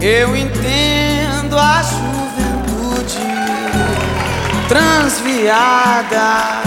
[0.01, 3.19] Eu entendo a juventude
[4.69, 6.63] transviada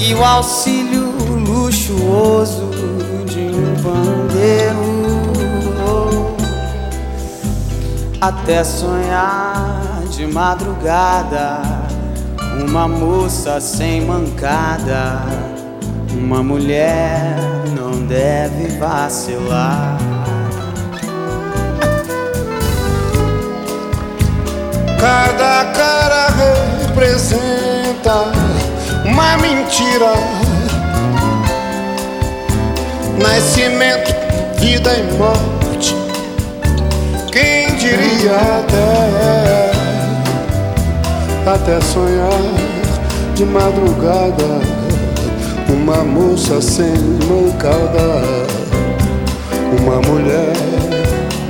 [0.00, 1.10] e o auxílio
[1.46, 2.70] luxuoso
[3.26, 4.79] de um bandeiro
[8.20, 11.62] até sonhar de madrugada
[12.62, 15.22] uma moça sem mancada,
[16.12, 17.36] uma mulher
[17.74, 19.96] não deve vacilar.
[25.00, 26.28] Cada cara
[26.86, 28.24] representa
[29.04, 30.12] uma mentira.
[33.18, 34.14] Nascimento,
[34.58, 35.59] vida e morte.
[37.90, 39.72] Quem diria até,
[41.50, 42.30] até sonhar
[43.34, 44.60] de madrugada
[45.68, 46.94] uma moça sem
[47.26, 48.22] mancada,
[49.80, 50.52] uma mulher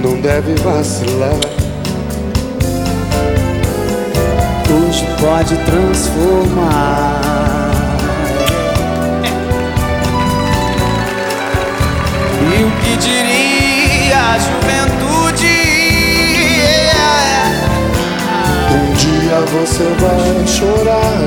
[0.02, 1.38] não deve vacilar.
[4.70, 7.20] hoje pode transformar.
[12.42, 14.79] E o que diria a juventude?
[19.30, 21.20] Dia você vai chorar.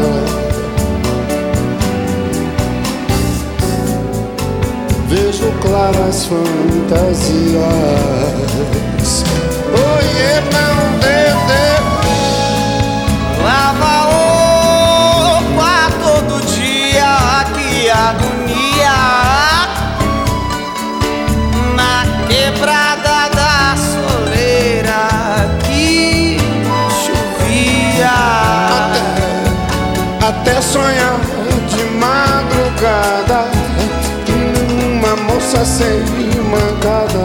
[5.08, 7.54] Vejo claras fantasias.
[9.72, 11.03] Oiê, não
[35.66, 36.04] sem
[36.52, 37.20] mancada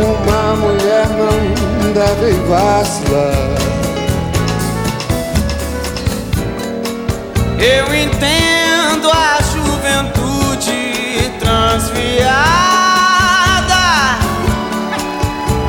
[0.00, 3.60] uma mulher não deve vacilar
[7.56, 12.48] Eu entendo a juventude transviada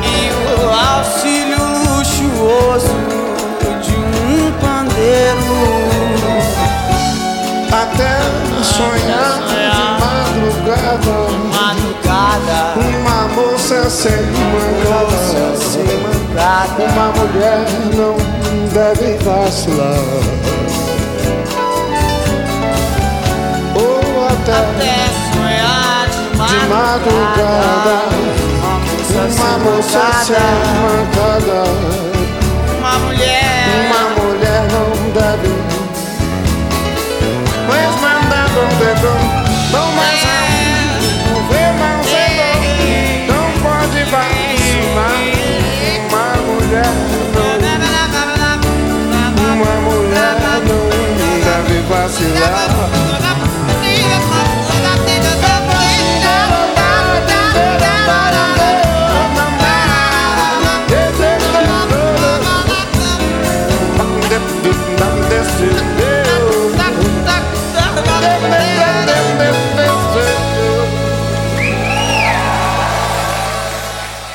[0.02, 1.64] e o auxílio
[1.96, 2.98] luxuoso
[3.82, 5.62] de um pandeiro.
[7.70, 8.18] até
[8.64, 9.51] sonhar
[13.92, 14.12] sem
[16.02, 18.16] mancada uma mulher não
[18.72, 19.98] deve vacilar.
[23.74, 24.96] Ou até Até
[25.34, 27.96] sonhar de de madrugada.
[29.28, 30.36] uma moça sem
[30.80, 32.11] mancada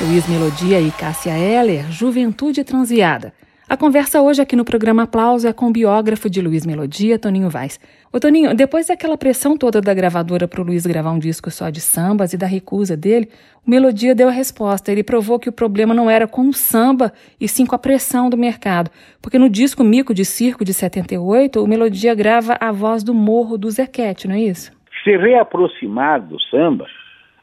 [0.02, 3.34] Luiz Melodia e Cássia Heller, Juventude Transviada.
[3.70, 7.50] A conversa hoje aqui no programa Aplauso é com o biógrafo de Luiz Melodia, Toninho
[7.50, 7.78] Vaz.
[8.14, 11.70] Ô Toninho, depois daquela pressão toda da gravadora para o Luiz gravar um disco só
[11.70, 13.28] de sambas e da recusa dele,
[13.68, 14.90] o Melodia deu a resposta.
[14.90, 17.12] Ele provou que o problema não era com o samba,
[17.42, 18.90] e sim com a pressão do mercado.
[19.22, 23.58] Porque no disco Mico de Circo de 78, o Melodia grava a voz do morro
[23.58, 24.72] do Zequete, não é isso?
[25.04, 26.86] Se reaproximar do samba,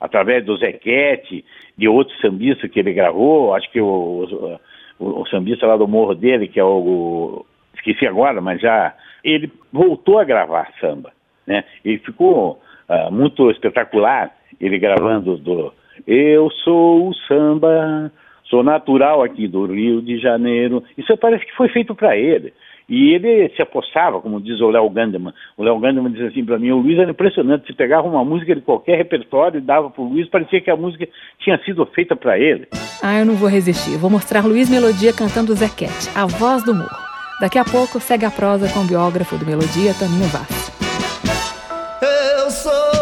[0.00, 1.44] através do Zequete,
[1.76, 4.58] de outros sambistas que ele gravou, acho que o
[4.98, 9.50] o, o sambista lá do morro dele, que é o, esqueci agora, mas já ele
[9.72, 11.12] voltou a gravar samba,
[11.46, 11.64] né?
[11.84, 14.30] E ficou uh, muito espetacular
[14.60, 15.72] ele gravando do
[16.06, 18.10] Eu sou o samba,
[18.44, 20.82] sou natural aqui do Rio de Janeiro.
[20.96, 22.52] Isso parece que foi feito para ele.
[22.88, 25.32] E ele se apostava, como diz o Léo Gandeman.
[25.56, 28.54] O Léo Gandeman diz assim para mim, o Luiz era impressionante, se pegava uma música
[28.54, 31.08] de qualquer repertório e dava para o Luiz, parecia que a música
[31.38, 32.68] tinha sido feita para ele.
[33.02, 33.96] Ah, eu não vou resistir.
[33.96, 37.04] Vou mostrar Luiz Melodia cantando Zequete, a voz do morro.
[37.40, 40.72] Daqui a pouco segue a prosa com o biógrafo do Melodia, Toninho Vaz.
[42.00, 42.93] Eu sou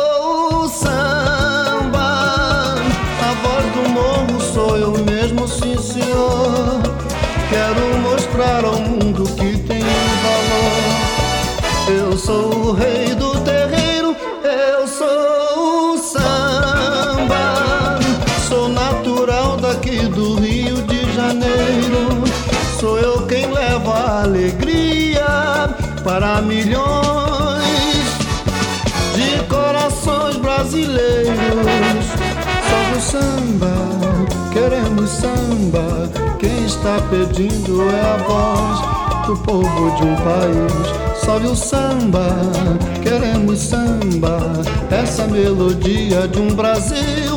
[23.29, 25.25] Quem leva alegria
[26.05, 27.63] para milhões
[29.15, 31.37] de corações brasileiros.
[32.69, 33.73] Salve o samba,
[34.53, 36.11] queremos samba.
[36.39, 41.23] Quem está pedindo é a voz do povo de um país.
[41.25, 42.29] Salve o samba,
[43.03, 44.39] queremos samba.
[44.91, 47.32] Essa melodia de um Brasil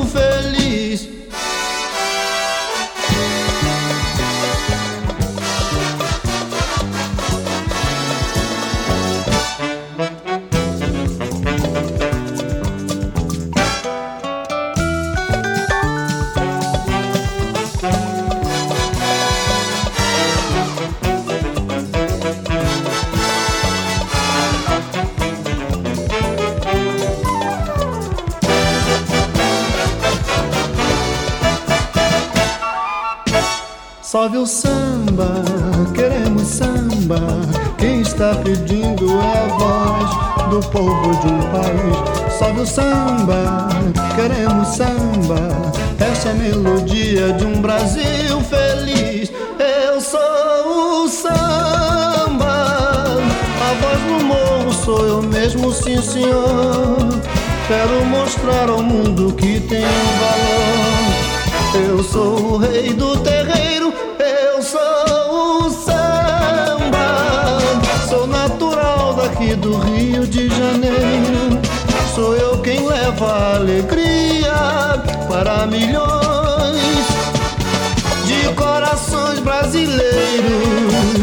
[38.16, 42.34] está pedindo é a voz do povo de um país.
[42.40, 43.68] Salve o samba,
[44.16, 45.74] queremos samba.
[46.00, 49.34] Essa é a melodia de um Brasil feliz.
[49.60, 52.46] Eu sou o samba,
[53.62, 56.98] a voz do morro sou eu mesmo, sim senhor.
[57.68, 59.82] Quero mostrar ao mundo que tem
[60.22, 61.86] valor.
[61.90, 63.65] Eu sou o rei do terreiro,
[69.36, 71.60] daqui do Rio de Janeiro.
[72.14, 77.06] Sou eu quem leva alegria para milhões
[78.26, 81.15] de corações brasileiros.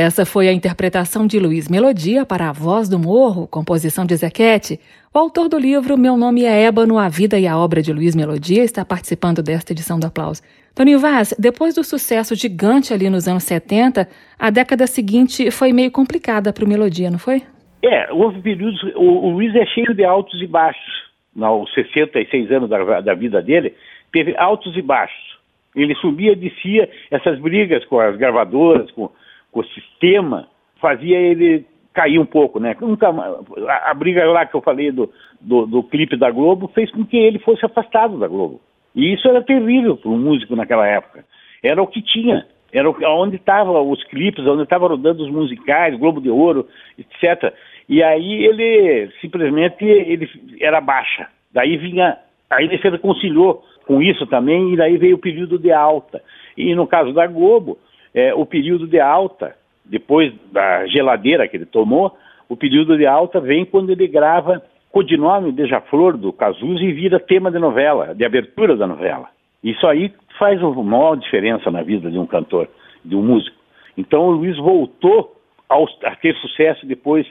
[0.00, 4.78] Essa foi a interpretação de Luiz Melodia para A Voz do Morro, composição de Zequete.
[5.12, 8.14] O autor do livro Meu Nome é Ébano, A Vida e a Obra de Luiz
[8.14, 10.40] Melodia está participando desta edição do Aplauso.
[10.72, 15.90] Toninho Vaz, depois do sucesso gigante ali nos anos 70, a década seguinte foi meio
[15.90, 17.42] complicada para o Melodia, não foi?
[17.82, 18.80] É, houve períodos.
[18.94, 21.08] O, o Luiz é cheio de altos e baixos.
[21.40, 23.74] Aos 66 anos da, da vida dele,
[24.12, 25.36] teve altos e baixos.
[25.74, 29.10] Ele subia e descia essas brigas com as gravadoras, com,
[29.50, 30.48] com o sistema,
[30.80, 32.76] fazia ele cair um pouco, né?
[32.80, 36.90] Nunca, a, a briga lá que eu falei do, do, do clipe da Globo fez
[36.90, 38.60] com que ele fosse afastado da Globo.
[38.94, 41.24] E isso era terrível para um músico naquela época.
[41.62, 42.46] Era o que tinha.
[42.72, 46.66] Era onde estavam os clipes, onde estavam rodando os musicais, Globo de Ouro,
[46.98, 47.52] etc.
[47.88, 50.28] E aí ele simplesmente ele
[50.60, 51.28] era baixa.
[51.52, 52.18] Daí vinha,
[52.50, 56.22] aí ele se reconciliou com isso também, e daí veio o período de alta.
[56.56, 57.78] E no caso da Globo,
[58.14, 59.54] é, o período de alta,
[59.84, 62.16] depois da geladeira que ele tomou,
[62.48, 67.50] o período de alta vem quando ele grava Codinome Beija-Flor do Cazuza e vira tema
[67.50, 69.28] de novela, de abertura da novela.
[69.62, 72.68] Isso aí faz uma maior diferença na vida de um cantor,
[73.04, 73.56] de um músico.
[73.96, 75.36] Então o Luiz voltou
[75.68, 77.26] ao, a ter sucesso depois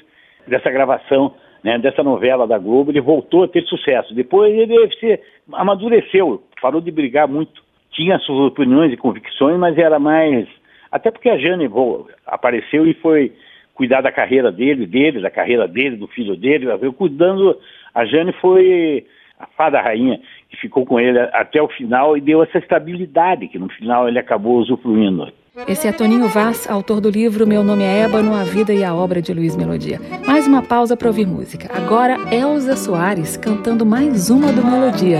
[0.47, 4.13] dessa gravação, né, dessa novela da Globo, ele voltou a ter sucesso.
[4.13, 5.19] Depois ele se
[5.53, 7.61] amadureceu, parou de brigar muito.
[7.91, 10.47] Tinha suas opiniões e convicções, mas era mais.
[10.91, 11.69] Até porque a Jane
[12.25, 13.33] apareceu e foi
[13.73, 17.57] cuidar da carreira dele, dele, da carreira dele, do filho dele, eu cuidando,
[17.93, 19.05] a Jane foi
[19.39, 20.19] a fada rainha
[20.49, 24.17] que ficou com ele até o final e deu essa estabilidade que no final ele
[24.17, 25.31] acabou usufruindo.
[25.67, 28.93] Esse é Toninho Vaz, autor do livro Meu Nome é Ébano, A Vida e a
[28.93, 29.99] Obra de Luiz Melodia.
[30.25, 31.67] Mais uma pausa para ouvir música.
[31.75, 35.19] Agora, Elza Soares cantando mais uma do Melodia.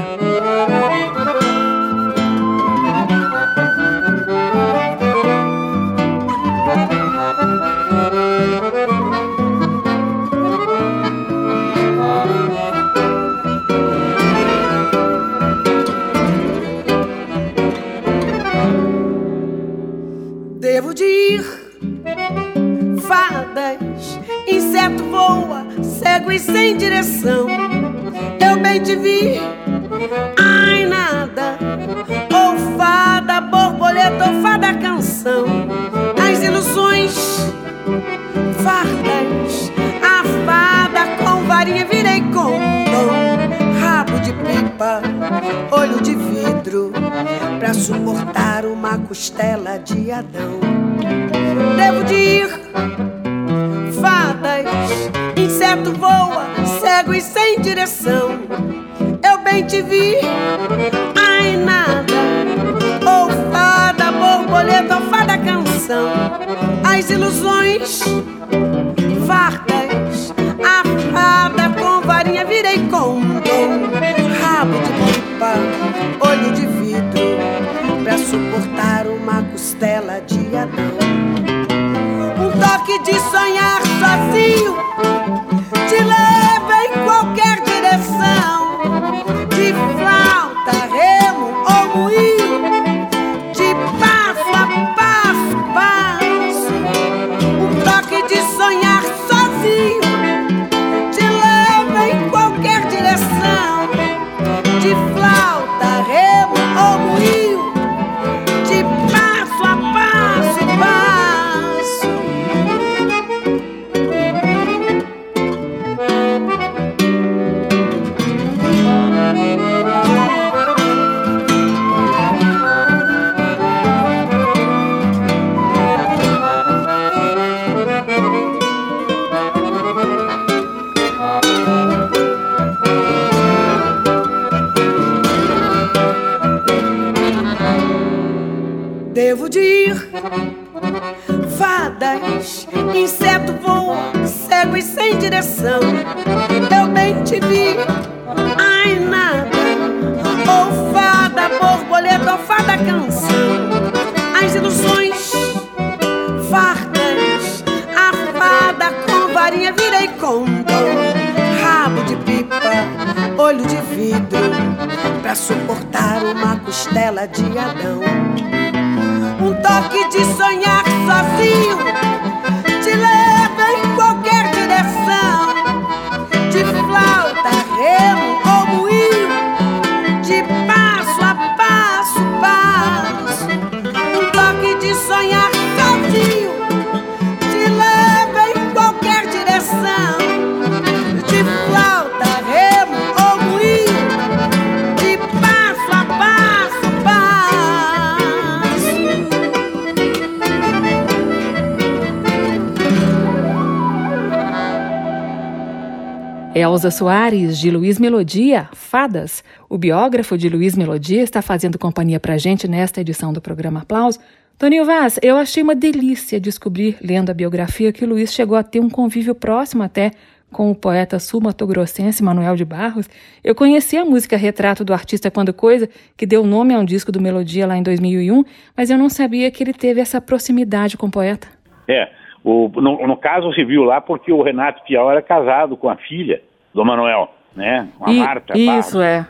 [206.88, 209.44] Elza Soares, de Luiz Melodia, Fadas.
[209.70, 214.20] O biógrafo de Luiz Melodia está fazendo companhia pra gente nesta edição do programa Aplauso.
[214.58, 218.80] Toninho Vaz, eu achei uma delícia descobrir, lendo a biografia, que Luiz chegou a ter
[218.80, 220.12] um convívio próximo até
[220.50, 223.10] com o poeta sul-matogrossense Manuel de Barros.
[223.44, 227.12] Eu conheci a música Retrato do Artista Quando Coisa, que deu nome a um disco
[227.12, 228.46] do Melodia lá em 2001,
[228.78, 231.50] mas eu não sabia que ele teve essa proximidade com o poeta.
[231.86, 232.08] É,
[232.46, 235.98] o, no, no caso se viu lá porque o Renato Piau era casado com a
[235.98, 236.42] filha
[236.74, 237.88] do Manuel, né?
[237.98, 238.58] Com a E- Marta.
[238.58, 239.28] isso, é.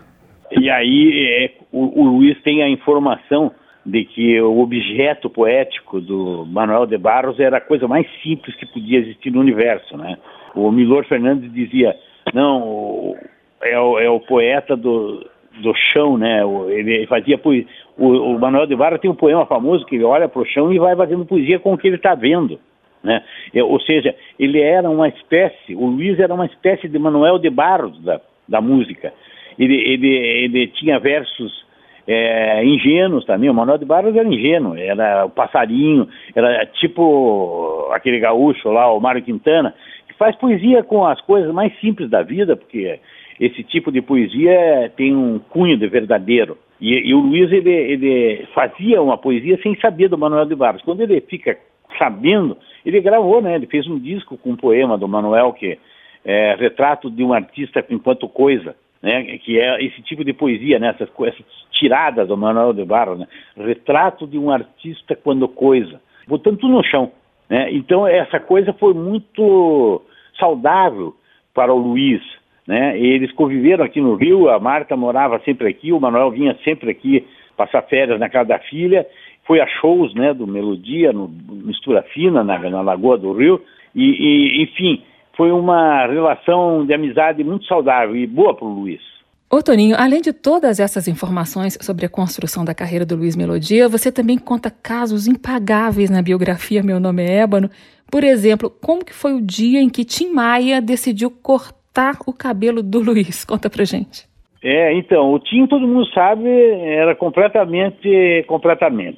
[0.52, 3.52] E aí é, o, o Luiz tem a informação
[3.86, 8.66] de que o objeto poético do Manuel de Barros era a coisa mais simples que
[8.66, 10.18] podia existir no universo, né?
[10.56, 11.96] O Milor Fernandes dizia,
[12.34, 13.16] não,
[13.62, 15.26] é o, é o poeta do,
[15.62, 16.44] do chão, né?
[16.44, 17.68] O- Ele fazia poesia.
[17.98, 20.72] O, o Manuel de Barros tem um poema famoso que ele olha para o chão
[20.72, 22.60] e vai fazendo poesia com o que ele está vendo.
[23.08, 23.24] Né?
[23.54, 27.50] É, Ou seja, ele era uma espécie, o Luiz era uma espécie de Manuel de
[27.50, 29.14] Barros da, da música.
[29.58, 31.66] Ele, ele, ele tinha versos
[32.06, 33.50] é, ingênuos também.
[33.50, 39.00] O Manuel de Barros era ingênuo, era o passarinho, era tipo aquele gaúcho lá, o
[39.00, 39.74] Mário Quintana,
[40.08, 43.00] que faz poesia com as coisas mais simples da vida, porque
[43.40, 46.58] esse tipo de poesia tem um cunho de verdadeiro.
[46.82, 50.82] E, e o Luiz ele, ele, fazia uma poesia sem saber do Manuel de Barros.
[50.82, 51.58] Quando ele fica
[51.98, 52.58] sabendo,
[52.88, 53.56] ele gravou, né?
[53.56, 55.78] Ele fez um disco com um poema do Manuel que
[56.24, 59.38] é Retrato de um Artista enquanto Coisa, né?
[59.40, 60.90] Que é esse tipo de poesia, né?
[60.90, 63.28] Essas, essas tiradas do Manuel de Barros, né?
[63.58, 67.12] Retrato de um Artista quando Coisa, botando tudo no chão,
[67.50, 67.70] né?
[67.74, 70.02] Então essa coisa foi muito
[70.40, 71.14] saudável
[71.54, 72.22] para o Luiz,
[72.66, 72.98] né?
[72.98, 77.28] Eles conviveram aqui no Rio, a Marta morava sempre aqui, o Manuel vinha sempre aqui
[77.58, 79.06] passar férias na casa da filha,
[79.46, 83.62] foi a shows, né, do Melodia, no Mistura Fina, na, na Lagoa do Rio,
[83.96, 85.02] e, e, enfim,
[85.36, 89.02] foi uma relação de amizade muito saudável e boa para o Luiz.
[89.50, 93.88] Ô Toninho, além de todas essas informações sobre a construção da carreira do Luiz Melodia,
[93.88, 97.70] você também conta casos impagáveis na biografia Meu Nome é Ébano.
[98.12, 102.84] Por exemplo, como que foi o dia em que Tim Maia decidiu cortar o cabelo
[102.84, 103.46] do Luiz?
[103.46, 104.28] Conta pra gente.
[104.70, 109.18] É, então, o Tim, todo mundo sabe, era completamente, completamente.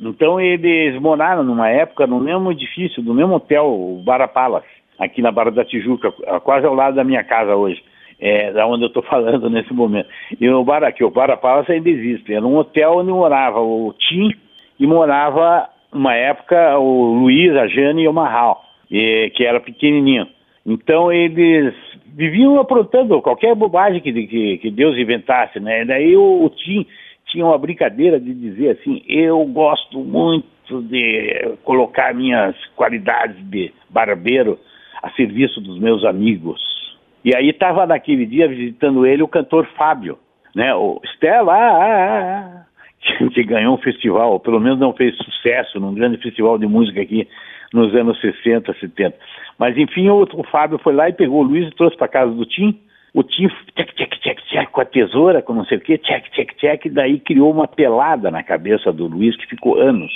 [0.00, 4.66] Então eles moraram numa época no mesmo edifício, no mesmo hotel, o Barra Palace,
[4.98, 6.10] aqui na Barra da Tijuca,
[6.42, 7.84] quase ao lado da minha casa hoje,
[8.18, 10.08] é, da onde eu estou falando nesse momento.
[10.40, 12.32] E o Bar aqui, o Barra Palace ainda existe.
[12.32, 14.34] Era um hotel onde morava o Tim
[14.80, 20.26] e morava, uma época, o Luiz, a Jane e o Marral, e, que era pequenininho.
[20.64, 21.74] Então eles
[22.14, 25.84] viviam aprontando qualquer bobagem que, que, que Deus inventasse, né?
[25.84, 26.86] Daí o, o Tim
[27.26, 34.58] tinha uma brincadeira de dizer assim, eu gosto muito de colocar minhas qualidades de barbeiro
[35.02, 36.60] a serviço dos meus amigos.
[37.24, 40.18] E aí estava naquele dia visitando ele o cantor Fábio,
[40.54, 40.74] né?
[40.74, 42.64] O Stella, ah, ah,
[43.20, 47.00] ah, que ganhou um festival, pelo menos não fez sucesso num grande festival de música
[47.00, 47.28] aqui
[47.72, 49.16] nos anos 60, 70.
[49.58, 52.32] Mas enfim, o, o Fábio foi lá e pegou o Luiz e trouxe para casa
[52.32, 52.78] do Tim.
[53.14, 56.30] O Tim, tchek, tchek, tchek, tchek, com a tesoura, com não sei o quê, tchek,
[56.32, 60.12] tchek, tchek, e daí criou uma pelada na cabeça do Luiz que ficou anos,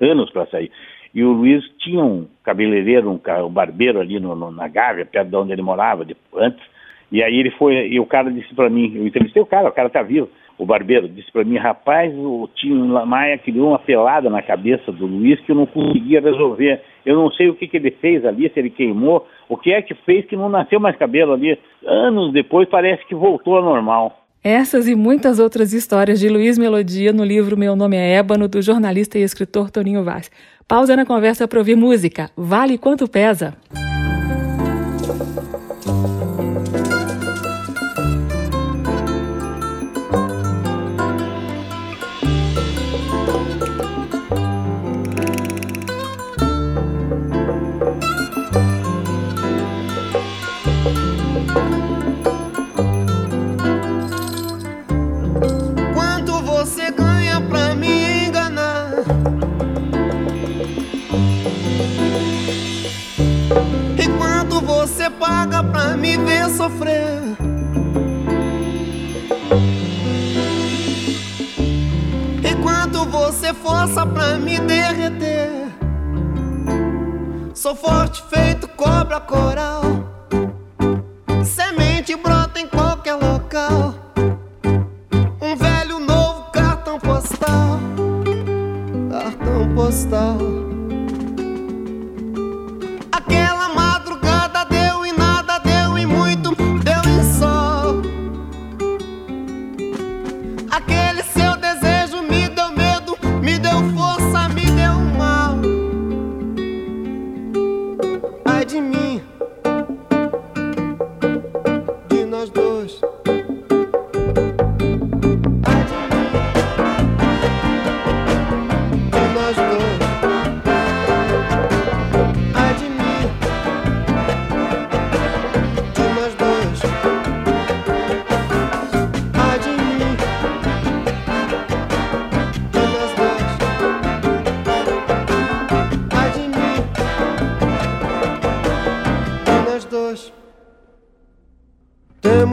[0.00, 0.70] anos para sair.
[1.14, 5.28] E o Luiz tinha um cabeleireiro, um, um barbeiro ali no, no, na Gávea, perto
[5.28, 6.64] de onde ele morava de, antes,
[7.12, 9.72] e aí ele foi, e o cara disse para mim, eu entrevistei o cara, o
[9.72, 12.72] cara tá vivo, o barbeiro, disse para mim, rapaz, o Tim
[13.06, 16.80] Maia criou uma pelada na cabeça do Luiz que eu não conseguia resolver.
[17.04, 19.82] Eu não sei o que, que ele fez ali, se ele queimou, o que é
[19.82, 21.58] que fez que não nasceu mais cabelo ali.
[21.84, 24.20] Anos depois parece que voltou ao normal.
[24.42, 28.60] Essas e muitas outras histórias de Luiz Melodia no livro Meu Nome é Ébano, do
[28.60, 30.30] jornalista e escritor Toninho Vaz.
[30.68, 32.30] Pausa na conversa para ouvir música.
[32.36, 33.54] Vale quanto pesa?
[66.64, 67.20] Sofrer.
[72.42, 75.50] Enquanto você força pra me derreter,
[77.54, 79.82] sou forte feito cobra coral.
[81.44, 83.94] Semente brota em qualquer local.
[85.42, 87.78] Um velho novo cartão postal.
[89.10, 90.53] Cartão postal.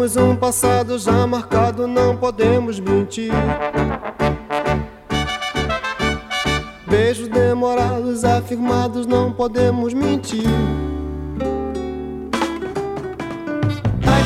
[0.01, 3.31] Temos um passado já marcado, não podemos mentir.
[6.87, 10.47] Beijos demorados, afirmados, não podemos mentir.
[14.07, 14.23] Ai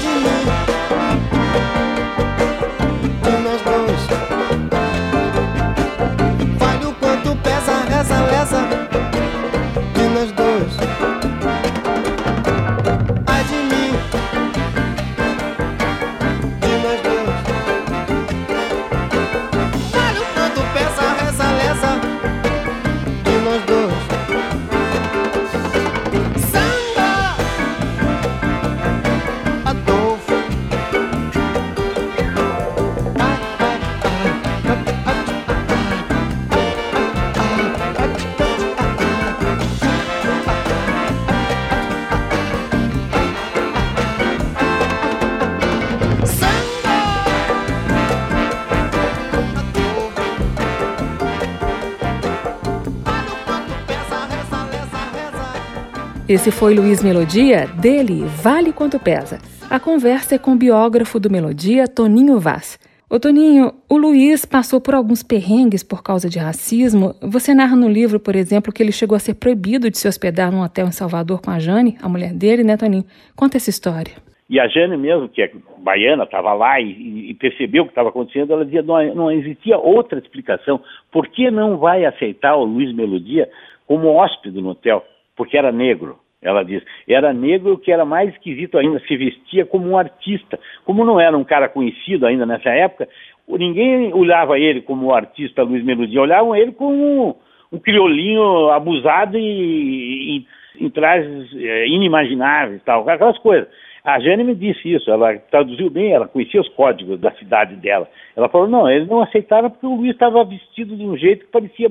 [56.36, 59.38] Esse foi Luiz Melodia, dele Vale Quanto Pesa.
[59.72, 62.78] A conversa é com o biógrafo do Melodia, Toninho Vaz.
[63.10, 67.16] Ô Toninho, o Luiz passou por alguns perrengues por causa de racismo.
[67.22, 70.52] Você narra no livro, por exemplo, que ele chegou a ser proibido de se hospedar
[70.52, 73.06] num hotel em Salvador com a Jane, a mulher dele, né, Toninho?
[73.34, 74.12] Conta essa história.
[74.50, 78.10] E a Jane mesmo, que é baiana, estava lá e, e, percebeu o que estava
[78.10, 80.82] acontecendo, ela dizia, não, não existia outra explicação.
[81.14, 83.50] Por que não vai aceitar o Luiz Melodia
[83.88, 85.02] como hóspede no hotel?
[85.38, 86.84] Porque era negro ela diz.
[87.08, 90.60] Era negro, o que era mais esquisito ainda, se vestia como um artista.
[90.86, 93.10] Como não era um cara conhecido ainda nessa época,
[93.48, 97.36] ninguém olhava ele como o artista Luiz Melodia, olhavam ele como um,
[97.74, 100.46] um criolinho abusado e, e
[100.80, 103.68] em trajes é, inimagináveis, tal, aquelas coisas.
[104.06, 108.08] A Jane me disse isso, ela traduziu bem, ela conhecia os códigos da cidade dela.
[108.36, 111.52] Ela falou, não, ele não aceitava porque o Luiz estava vestido de um jeito que
[111.52, 111.88] parecia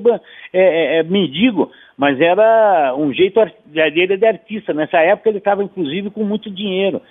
[0.53, 4.73] é, é, é, mendigo, mas era um jeito dele de artista.
[4.73, 7.01] Nessa época ele estava, inclusive, com muito dinheiro.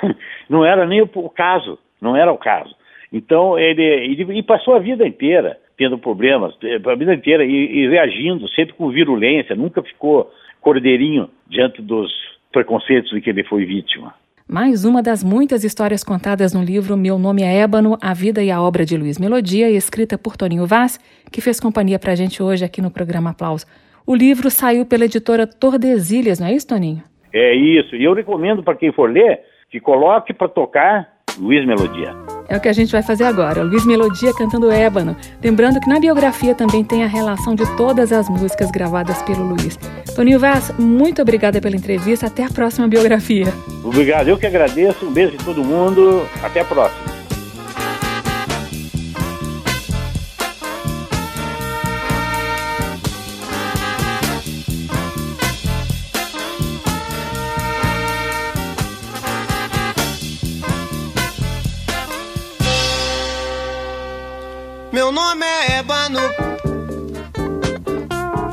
[0.48, 2.74] não era nem o, caso, não era o caso.
[3.12, 6.54] Então, ele, ele, passou a vida inteira tendo problemas,
[6.86, 12.10] a vida inteira, e, e reagindo, sempre com virulência, nunca ficou cordeirinho diante dos
[12.50, 14.14] preconceitos de que ele foi vítima.
[14.48, 18.50] Mais uma das muitas histórias contadas no livro Meu Nome é Ébano, A Vida e
[18.50, 21.00] a Obra de Luiz Melodia, escrita por Toninho Vaz,
[21.32, 23.64] que fez companhia pra gente hoje aqui no programa Aplauso.
[24.06, 27.02] O livro saiu pela editora Tordesilhas, não é isso, Toninho?
[27.32, 29.40] É isso, e eu recomendo para quem for ler
[29.70, 32.14] que coloque para tocar Luiz Melodia.
[32.48, 33.62] É o que a gente vai fazer agora.
[33.62, 35.16] Luiz Melodia cantando Ébano.
[35.42, 39.78] Lembrando que na biografia também tem a relação de todas as músicas gravadas pelo Luiz.
[40.14, 42.26] Toninho Vaz, muito obrigada pela entrevista.
[42.26, 43.52] Até a próxima biografia.
[43.82, 45.06] Obrigado, eu que agradeço.
[45.06, 46.26] Um beijo de todo mundo.
[46.42, 47.13] Até a próxima.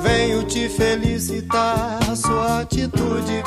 [0.01, 3.43] Venho te felicitar sua atitude.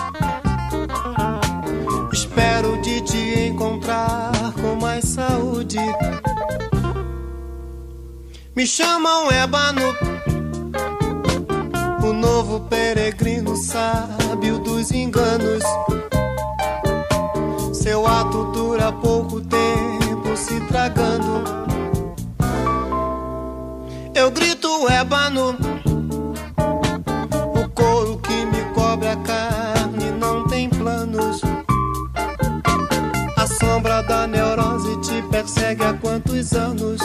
[2.12, 5.79] Espero de te encontrar com mais saúde.
[8.55, 9.95] Me chamam Ébano,
[12.05, 15.64] o novo peregrino sábio dos enganos.
[17.72, 21.43] Seu ato dura pouco tempo se tragando
[24.25, 25.55] eu grito ébano.
[27.55, 31.43] O couro que me cobre a carne não tem planos.
[33.37, 37.01] A sombra da neurose te persegue há quantos anos?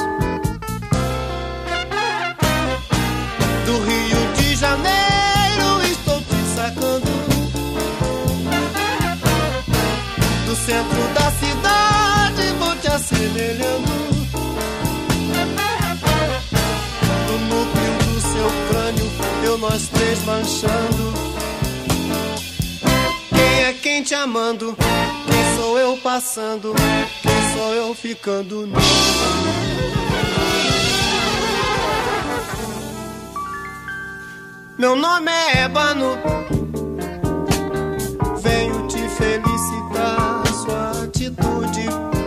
[3.65, 7.11] Do Rio de Janeiro estou te sacando.
[10.45, 14.08] Do centro da cidade vou te assemelhando.
[19.59, 21.13] Nós três manchando.
[23.29, 24.75] Quem é quem te amando?
[24.75, 26.73] Quem sou eu passando?
[27.21, 28.69] Quem sou eu ficando?
[34.77, 36.17] Meu nome é Ébano.
[38.41, 42.18] Venho te felicitar sua atitude.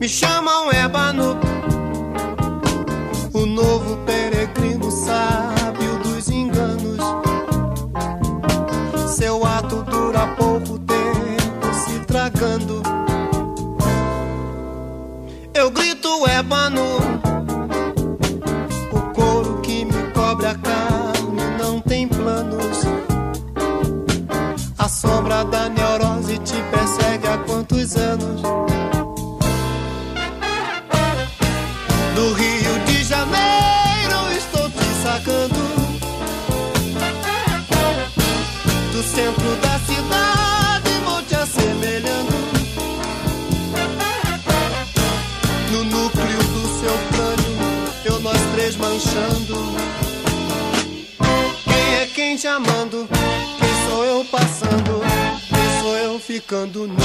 [0.00, 1.38] Me chamam Ébano,
[3.34, 6.98] o novo peregrino sábio dos enganos.
[9.14, 12.82] Seu ato dura pouco tempo se tragando.
[15.52, 16.96] Eu grito Ébano,
[18.90, 22.86] o couro que me cobre a carne não tem planos.
[24.78, 26.79] A sombra da neurose te persegue
[56.50, 56.96] ficando nu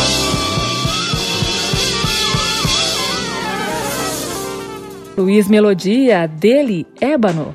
[5.16, 7.54] Luiz Melodia, dele, Ébano.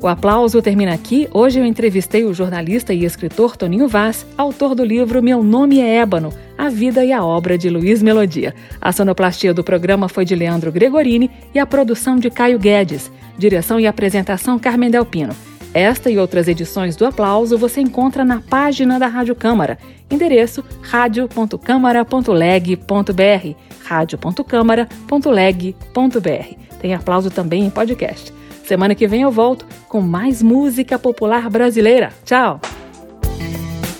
[0.00, 1.26] O aplauso termina aqui.
[1.32, 5.96] Hoje eu entrevistei o jornalista e escritor Toninho Vaz, autor do livro Meu Nome é
[5.96, 8.54] Ébano, A Vida e a Obra de Luiz Melodia.
[8.78, 13.10] A sonoplastia do programa foi de Leandro Gregorini e a produção de Caio Guedes.
[13.38, 15.34] Direção e apresentação Carmen Delpino.
[15.78, 19.78] Esta e outras edições do Aplauso você encontra na página da Rádio Câmara.
[20.10, 23.54] Endereço radio.câmara.leg.br
[23.84, 26.78] radio.câmara.leg.br.
[26.80, 28.34] Tem aplauso também em podcast.
[28.64, 32.12] Semana que vem eu volto com mais música popular brasileira.
[32.24, 32.60] Tchau!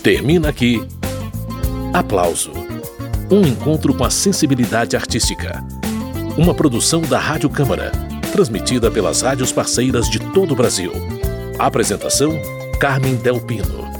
[0.02, 0.84] Termina aqui.
[1.94, 2.50] Aplauso.
[3.30, 5.64] Um encontro com a sensibilidade artística.
[6.36, 7.92] Uma produção da Rádio Câmara,
[8.32, 10.90] transmitida pelas rádios parceiras de todo o Brasil.
[11.58, 12.40] Apresentação:
[12.78, 13.97] Carmen Del Pino.